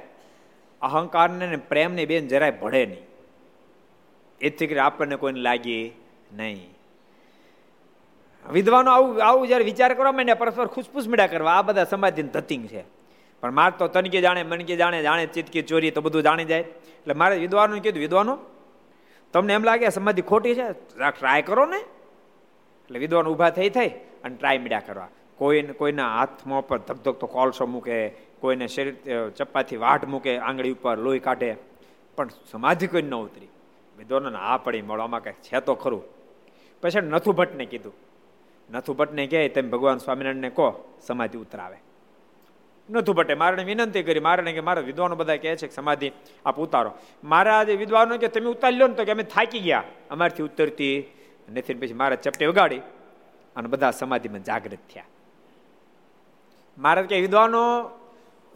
[0.82, 3.06] અહંકારને પ્રેમને બેન જરાય ભળે નહીં.
[4.40, 5.92] એથી કરી આપણને કોઈને લાગી
[6.32, 6.68] નહીં.
[8.52, 11.52] વિદ્વાનો આવું આવું જયારે વિચાર કરવા માંડ્યા પરસ્પર ખુશપુશ મીડા કરવા.
[11.52, 12.95] આ બધા સમાધિ ધતિંગ છે.
[13.42, 16.60] પણ માર તો તનકી જાણે મનકી જાણે જાણે ચિતકી ચોરી તો બધું જાણી જાય.
[16.60, 18.38] એટલે મારે વિદ્વાનો કીધું, વિદ્વાનો,
[19.32, 20.66] તમને એમ લાગે સમાધિ ખોટી છે?
[20.72, 21.80] ટ્રાય કરો ને.
[22.86, 23.88] એટલે વિદ્વાન ઊભા થઈ થઈ
[24.24, 25.08] અને ટ્રાય મીડ્યા કરવા.
[25.36, 28.08] કોઈ કોઈના હાથમાં પર ધકધકતો કોલસો મૂકે,
[28.40, 31.56] કોઈને શરીર ચપ્પાથી વાટ મૂકે, આંગળી ઉપર લોહી કાઢે,
[32.16, 33.48] પણ સમાધિ કોઈ ન ઉતરી.
[33.98, 36.02] વિદ્વાનોને આ પડી મળવામાં કંઈક છે તો ખરું.
[36.82, 37.94] પછી નથુ ભટ્ટને કીધું.
[38.70, 41.78] નથુ ભટ્ટને કહે, તેમ ભગવાન સ્વામિનારાયણને કહો, સમાધિ ઉતરાવે.
[42.88, 46.12] નથુ ભટ્ટે મારે વિનંતી કરી મારે કે મારા વિદ્વાનો બધા કહે છે કે સમાધિ
[46.44, 46.90] આપ ઉતારો.
[47.24, 49.84] મારા જે વિદ્વાનો કે તમે ઉતારી લો ને તો કે અમે થાકી ગયા.
[50.10, 50.96] અમારથી ઉતરતી
[51.50, 52.82] નથી પછી મારે ચપટી વગાડી
[53.56, 55.08] અને બધા સમાધિમાં જાગૃત થયા.
[56.78, 57.62] મારા કે વિદ્વાનો,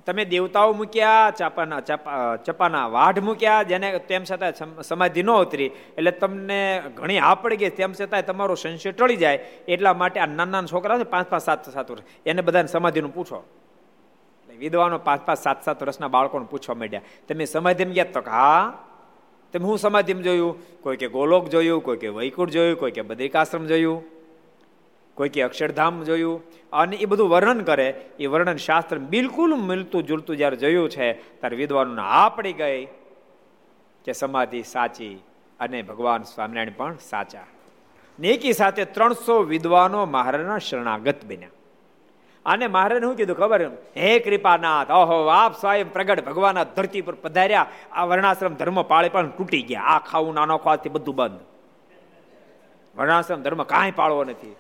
[0.07, 1.81] તમે દેવતાઓ મૂક્યા, ચાપાના
[2.47, 6.61] ચપાના વાઢ મૂક્યા, જેને તેમ છતાં સમાધિ ન ઉતરી, એટલે તમને
[6.99, 10.73] ઘણી હા પડી ગઈ, તેમ છતાં તમારો સંશય ટળી જાય, એટલા માટે આ નાના નાના
[10.73, 13.41] છોકરા છે પાંચ પાંચ સાત સાત વર્ષ, એને બધાને સમાધિનું પૂછો.
[14.61, 18.05] વિદ્વાનો પાંચ પાંચ સાત સાત વર્ષના બાળકોને પૂછવા માંડ્યા, તમે સમાધિમાં ગયા?
[18.05, 18.87] તો હા.
[19.53, 20.83] તમે હું સમાધિમાં જોયું?
[20.83, 24.03] કોઈ કે ગોલોક જોયું, કોઈ કે વૈકુંઠ જોયું, કોઈ કે બદ્રિકાશ્રમ જોયું,
[25.15, 26.43] કોઈ કે અક્ષરધામ જોયું.
[26.73, 27.89] અને એ બધું વર્ણન કરે,
[28.19, 32.87] એ વર્ણન શાસ્ત્ર બિલકુલ મિલતું જુલતું જ્યારે જોયું છે, ત્યારે વિદ્વાનોને આ પડી ગઈ
[34.05, 35.15] કે સમાધિ સાચી
[35.61, 37.47] અને ભગવાન સ્વામિનારાયણ પણ સાચા.
[38.19, 41.49] નેકી સાથે ત્રણસો વિદ્વાનો મહારાજના શરણાગત બન્યા.
[42.47, 47.67] અને મહારાજ શું કીધું ખબર હે કૃપાનાથ, ઓહો, આપ સ્વયં પ્રગટ ભગવાન ધરતી પર પધાર્યા.
[47.93, 49.83] આ વર્ણાશ્રમ ધર્મ પાળે પણ તૂટી ગયા.
[49.83, 51.41] આ ખાવું નાનો ખાવાથી બધું બંધ.
[52.97, 54.57] વર્ણાશ્રમ ધર્મ કાંઈ પાળવો નથી.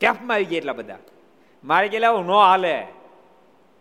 [0.00, 0.96] કેફમાં આવી ગયા એટલા બધા?
[1.64, 2.86] મારે ગયેલા લાવું ન હાલે.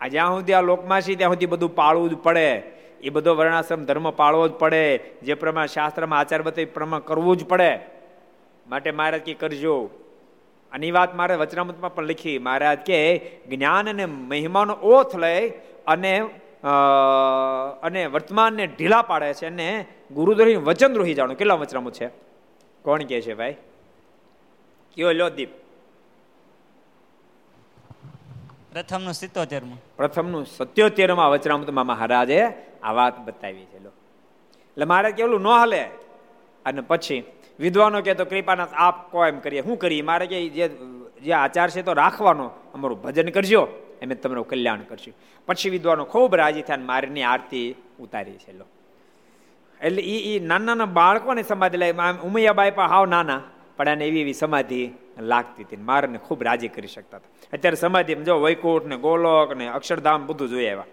[0.02, 2.78] આ જ્યાં સુધી આ લોકમાં છે ત્યાં સુધી બધું પાળવું જ પડે.
[3.02, 4.98] એ બધો વર્ણાશ્રમ ધર્મ પાળવો જ પડે.
[4.98, 7.80] જે પ્રમાણે શાસ્ત્રમાં આચાર બતાવી પ્રમાણે કરવું જ પડે.
[8.68, 9.90] માટે મહારાજ કે, કરજો.
[10.72, 12.40] અને એ વાત મારે વચનામૃતમાં પણ લખી.
[12.40, 12.98] મહારાજ કે
[13.50, 15.50] જ્ઞાન અને મહિમાનો ઓથ લઈ
[15.88, 16.14] અને
[17.84, 21.34] અને વર્તમાનને ઢીલા પાડે છે અને ગુરુદ્રોહી વચનદ્રોહી જાણો.
[21.34, 22.08] કેટલા વચનામૃત છે?
[22.84, 23.56] કોણ કે છે ભાઈ?
[24.96, 25.50] કયો લો દીપ.
[28.74, 29.82] પ્રથમનું સિત્તોતેરમું.
[29.98, 32.42] પ્રથમનું સત્યોતેરમાં વચરામૃતમાં મહારાજે
[32.84, 33.90] આ વાત બતાવી છે લો.
[34.70, 35.84] એટલે મારે કેવું ન હાલે.
[36.66, 37.24] અને પછી
[37.60, 39.62] વિદ્વાનો કે તો કૃપાનાથ, આપ કો એમ કરીએ?
[39.62, 40.02] શું કરીએ?
[40.02, 40.68] મારે કે જે
[41.22, 42.48] જે આચાર છે તો રાખવાનો.
[42.74, 43.62] અમારું ભજન કરજો,
[44.02, 45.14] એમ તમારું કલ્યાણ કરશું
[45.48, 48.52] પછી વિદ્વાનો ખૂબ રાજી થયા મારીની આરતી ઉતારી છે.
[48.58, 48.66] લો.
[49.82, 53.42] એટલે એ એ નાના નાના બાળકોને સમાધિ લાવી ઉમૈયાબાઈ પણ હાવ નાના,
[53.78, 54.82] પણ એને એવી એવી સમાધિ
[55.20, 57.50] લાગતી હતી મારને ખૂબ રાજી કરી શકતા હતા.
[57.54, 60.86] અત્યારે સમાધિ જો વૈકુંઠ ને ગોલોક ને અક્ષરધામ બધું જોઈ આવ્યા.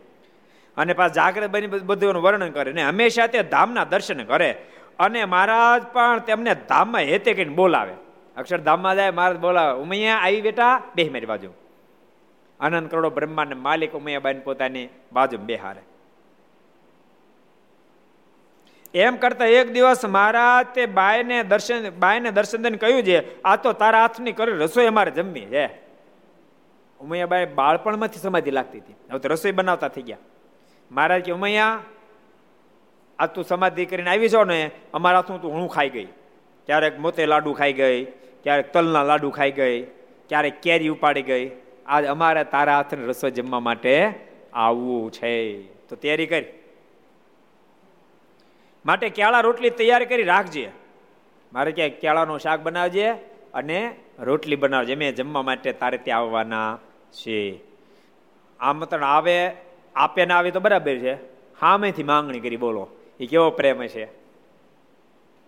[0.76, 4.50] અને પાછા જાગૃત બની બધું વર્ણન કરે ને હંમેશા તે ધામના દર્શન કરે.
[4.98, 7.92] અને મહારાજ પણ તેમને ધામમાં હેતે કહીને બોલાવે.
[8.36, 11.50] અક્ષરધામમાં જાય, મહારાજ બોલાવે, ઉમૈયા આવી બેટા બે મારી બાજુ.
[12.60, 15.80] આનંદ કરોડો બ્રહ્માંડ માલિક ઉમૈયાબાઈ પોતાની બાજુ બેહારે.
[18.94, 23.72] એમ કરતા એક દિવસ મહારાજ તે બાયને દર્શન બાયને દર્શન દઈને કહ્યું છે, આ તો
[23.72, 25.66] તારા હાથની કરી રસોઈ અમારે જમવી છે.
[27.00, 28.94] ઉમૈયાબાઈ બાળપણમાંથી સમાધિ લાગતી હતી.
[29.10, 30.18] હવે તો રસોઈ બનાવતા થઈ ગયા.
[30.90, 31.80] મહારાજ કે, ઉમૈયા
[33.18, 36.04] આ તું સમાધિ કરીને આવી છો ને અમારા હાથનું તું હું ખાઈ ગઈ.
[36.66, 38.04] ક્યારેક મોતે લાડુ ખાઈ ગઈ,
[38.42, 39.82] ક્યારેક તલના લાડુ ખાઈ ગઈ,
[40.28, 41.50] ક્યારેક કેરી ઉપાડી ગઈ.
[41.86, 44.14] આજ અમારે તારા હાથને રસોઈ જમવા માટે
[44.52, 45.62] આવવું છે.
[45.62, 46.44] તો તૈયારી કરી.
[48.86, 50.70] માટે કેળા રોટલી તૈયાર કરી રાખજે.
[51.52, 53.10] મારે ક્યાંક કેળાનું શાક બનાવજે
[53.54, 54.94] અને રોટલી બનાવજે.
[54.94, 56.78] મેં જમવા માટે તારે ત્યાં આવવાના
[57.12, 57.60] છે.
[58.60, 59.50] આમંત્રણ આવે,
[59.94, 61.14] આપે ના આવે તો બરાબર છે.
[61.60, 62.88] સામેથી માંગણી કરી, બોલો.
[63.20, 64.04] એ કેવો પ્રેમ છે?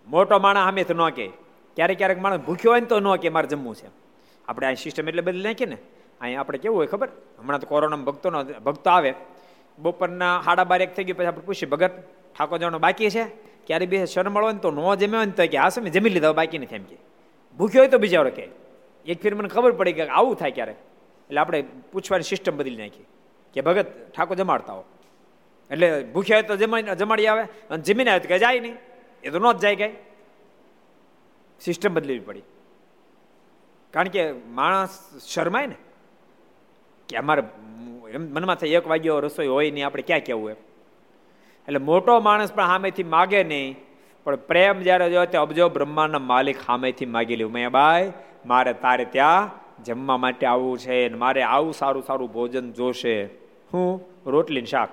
[0.07, 1.27] મોટો માણસ સામેથી ન કે
[1.75, 3.87] ક્યારેક ક્યારેક માણસ ભૂખ્યો હોય ને તો ન કે મારે જમવું છે.
[4.47, 5.77] આપણે આ સિસ્ટમ એટલે બદલી નાખીએ ને.
[6.21, 7.09] અહીંયા આપણે કેવું હોય ખબર?
[7.39, 9.13] હમણાં તો કોરોના ભક્તોનો ભક્તો આવે.
[9.79, 11.91] બપોરના સાડા બાર એક થઈ ગયું, પછી આપણે પૂછીએ, ભગત,
[12.37, 13.23] ઠાકોર જવાનું બાકી છે?
[13.67, 16.33] ક્યારે બે શરમ મળો ને તો ન જમ્યો ને તો કે આ સમય જમી લીધા
[16.33, 16.97] બાકી નથી એમ કે
[17.57, 18.49] ભૂખ્યો હોય તો બીજા કે
[19.05, 20.71] એક ફેર મને ખબર પડી કે આવું થાય ક્યારે.
[20.71, 23.05] એટલે આપણે પૂછવાની સિસ્ટમ બદલી નાખી.
[23.53, 24.83] કે ભગત, ઠાકોર જમાડતા હો
[25.71, 27.43] એટલે ભૂખ્યા હોય તો જમાડી જમાડી આવે.
[27.69, 28.77] અને જમીને આવે તો કે જાય નહીં.
[29.23, 29.93] એ તો ન જ જાય કઈ
[31.61, 32.43] સિસ્ટમ બદલવી પડી.
[33.93, 34.93] કારણ કે માણસ
[35.27, 35.75] શરમાય ને
[37.09, 37.43] કે અમારે
[38.09, 40.57] એમ મનમાં થાય, એક વાગ્યો રસોઈ હોય નહીં, આપણે ક્યાં કેવું એમ.
[41.67, 43.75] એટલે મોટો માણસ પણ સામેથી માગે નહીં,
[44.25, 48.13] પણ પ્રેમ જ્યારે જોયો તે અબજો બ્રહ્માના માલિક સામેથી માગી મેં ભાઈ,
[48.45, 49.49] મારે તારે ત્યાં
[49.83, 53.29] જમવા માટે આવવું છે મારે આવું સારું સારું ભોજન જોશે.
[53.73, 54.89] હું રોટલી શાક.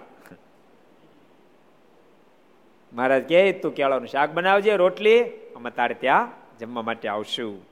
[2.95, 5.23] મહારાજ કહે, તું કેળાનું શાક બનાવજે, રોટલી,
[5.57, 7.63] અમે તારે ત્યાં જમવા માટે આવશું.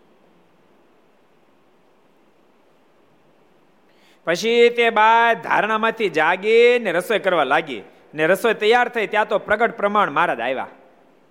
[4.26, 7.82] પછી તે બાદ ધારણામાંથી જાગી ને રસોઈ કરવા લાગી
[8.14, 10.68] ને રસોઈ તૈયાર થઈ, ત્યાં તો પ્રગટ પ્રમાણ મહારાજ આવ્યા.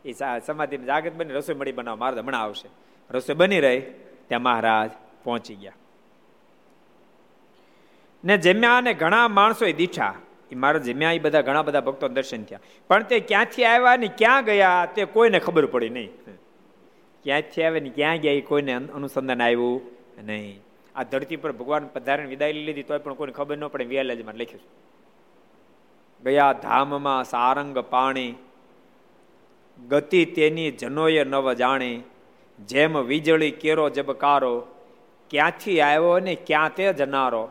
[0.05, 0.11] એ
[0.45, 2.69] સમાધિ જાગૃત બની, રસોઈ મળી બનાવ મહારાજ હમણાં આવશે.
[3.11, 3.81] રસોઈ બની રહી,
[4.27, 4.91] ત્યાં મહારાજ
[5.23, 5.73] પહોંચી ગયા.
[8.23, 10.15] ને જમ્યા અને ઘણા માણસો દીઠા.
[10.55, 12.59] મારા જમ્યા એ બધા ઘણા બધા ભક્તો દર્શન થયા.
[12.87, 16.09] પણ તે ક્યાંથી આવ્યા ને ક્યાં ગયા, તે કોઈને ખબર પડી નહીં.
[17.23, 19.81] ક્યાંથી આવે ને ક્યાં ગયા એ કોઈને અનુસંધાન આવ્યું
[20.23, 20.61] નહીં.
[20.95, 24.59] આ ધરતી પર ભગવાન પધારણ વિદાય લીધી તોય પણ કોઈને ખબર ન પડે વિયાલાજીમાં લખ્યું
[24.59, 24.69] છે.
[26.23, 28.35] ગયા ધામમાં સારંગ પાણી,
[29.89, 32.01] ગતિ તેની જનોય નવ જાણે.
[32.59, 34.67] જેમ વીજળી કેરો જબકારો,
[35.29, 37.49] ક્યાંથી આવ્યો ને ક્યાં તે જનારો.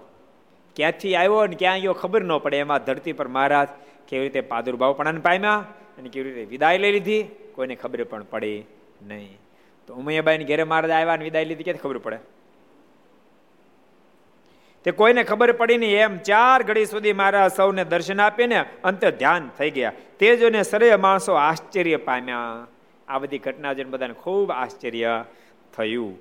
[0.81, 2.59] ક્યાંથી આવ્યો ને ક્યાં આવ્યો ખબર ન પડે.
[2.59, 3.68] એમાં ધરતી પર મહારાજ
[4.09, 5.64] કેવી રીતે પાદુર્ભાવ પણ પામ્યા
[5.99, 7.22] અને કેવી રીતે વિદાય લઈ લીધી,
[7.55, 8.59] કોઈને ખબર પણ પડી
[9.07, 9.39] નહીં.
[9.87, 12.18] તો ઉમૈયાબાઈ ઘેરે મહારાજ આવ્યા અને વિદાય લીધી, ક્યાંથી ખબર પડે?
[14.85, 15.99] તે કોઈને ખબર પડી નહીં.
[15.99, 19.93] એમ ચાર ઘડી સુધી મારા સૌને દર્શન આપીને અંતે ધ્યાન થઈ ગયા.
[20.18, 22.66] તે જોઈને સરે માણસો આશ્ચર્ય પામ્યા.
[23.09, 25.24] આ બધી ઘટના જોઈને બધાને ખૂબ આશ્ચર્ય
[25.76, 26.18] થયું.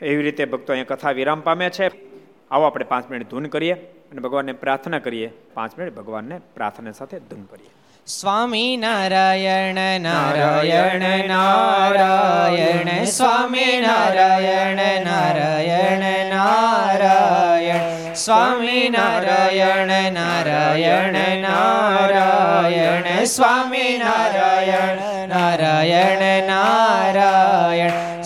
[0.00, 2.15] એવી રીતે ભક્તો અહીંયા કથા વિરામ પામે છે.
[2.50, 3.74] આવો આપણે પાંચ મિનિટ ધૂન કરીએ
[4.08, 7.72] અને ભગવાનને પ્રાર્થના કરીએ પાંચ મિનિટ ભગવાનને પ્રાર્થના સાથે ધૂન કરીએ
[8.06, 17.84] સ્વામી નારાયણ નારાયણ નારાયણ સ્વામી નારાયણ નારાયણ નારાયણ
[18.16, 28.15] સ્વામી નારાયણ નારાયણ નારાયણ સ્વામી નારાયણ નારાયણ નારાયણ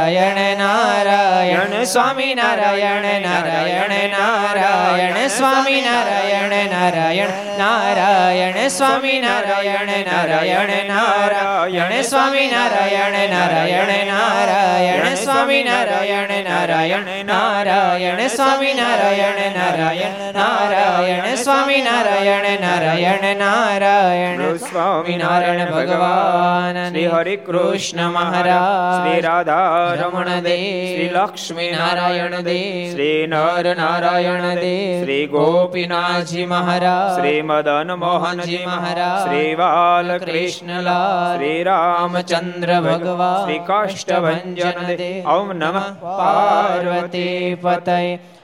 [0.00, 13.18] નારાયણ સ્વામી નારાયણ નારાયણ નારાયણ સ્વામી નારાયણ નારાયણ નારાયણ સ્વામી નારાયણ નારાયણ નારાયણ સ્વામી નારાયણ
[13.30, 25.16] નારાયણ નારાયણ સ્વામી નારાયણ નારાયણ નારાયણ સ્વામી નારાયણ નારાયણ નારાયણ સ્વામી નારાયણ નારાયણ નારાયણ સ્વામી
[25.16, 32.58] નારાયણ ભગવાન શ્રી હરિ કૃષ્ણ મહારાજ શ્રી રાધા રમણ દે શ્રી લક્ષ્મી નારાયણ દે
[32.90, 41.58] શ્રી નર નારાયણ દે શ્રી ગોપીનાથજી મહારાજ શ્રી મદન મોહનજી મહારાજ શ્રી બાલકૃષ્ણ કૃષ્ણલાલ શ્રી
[41.64, 47.98] રામ રામચંદ્ર ભગવાન શ્રી કાષ્ટભંજન દે ઓમ નમઃ પાર્વતી પતય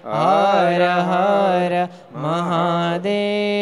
[0.06, 1.74] હર હર
[2.20, 3.56] મહાદેવ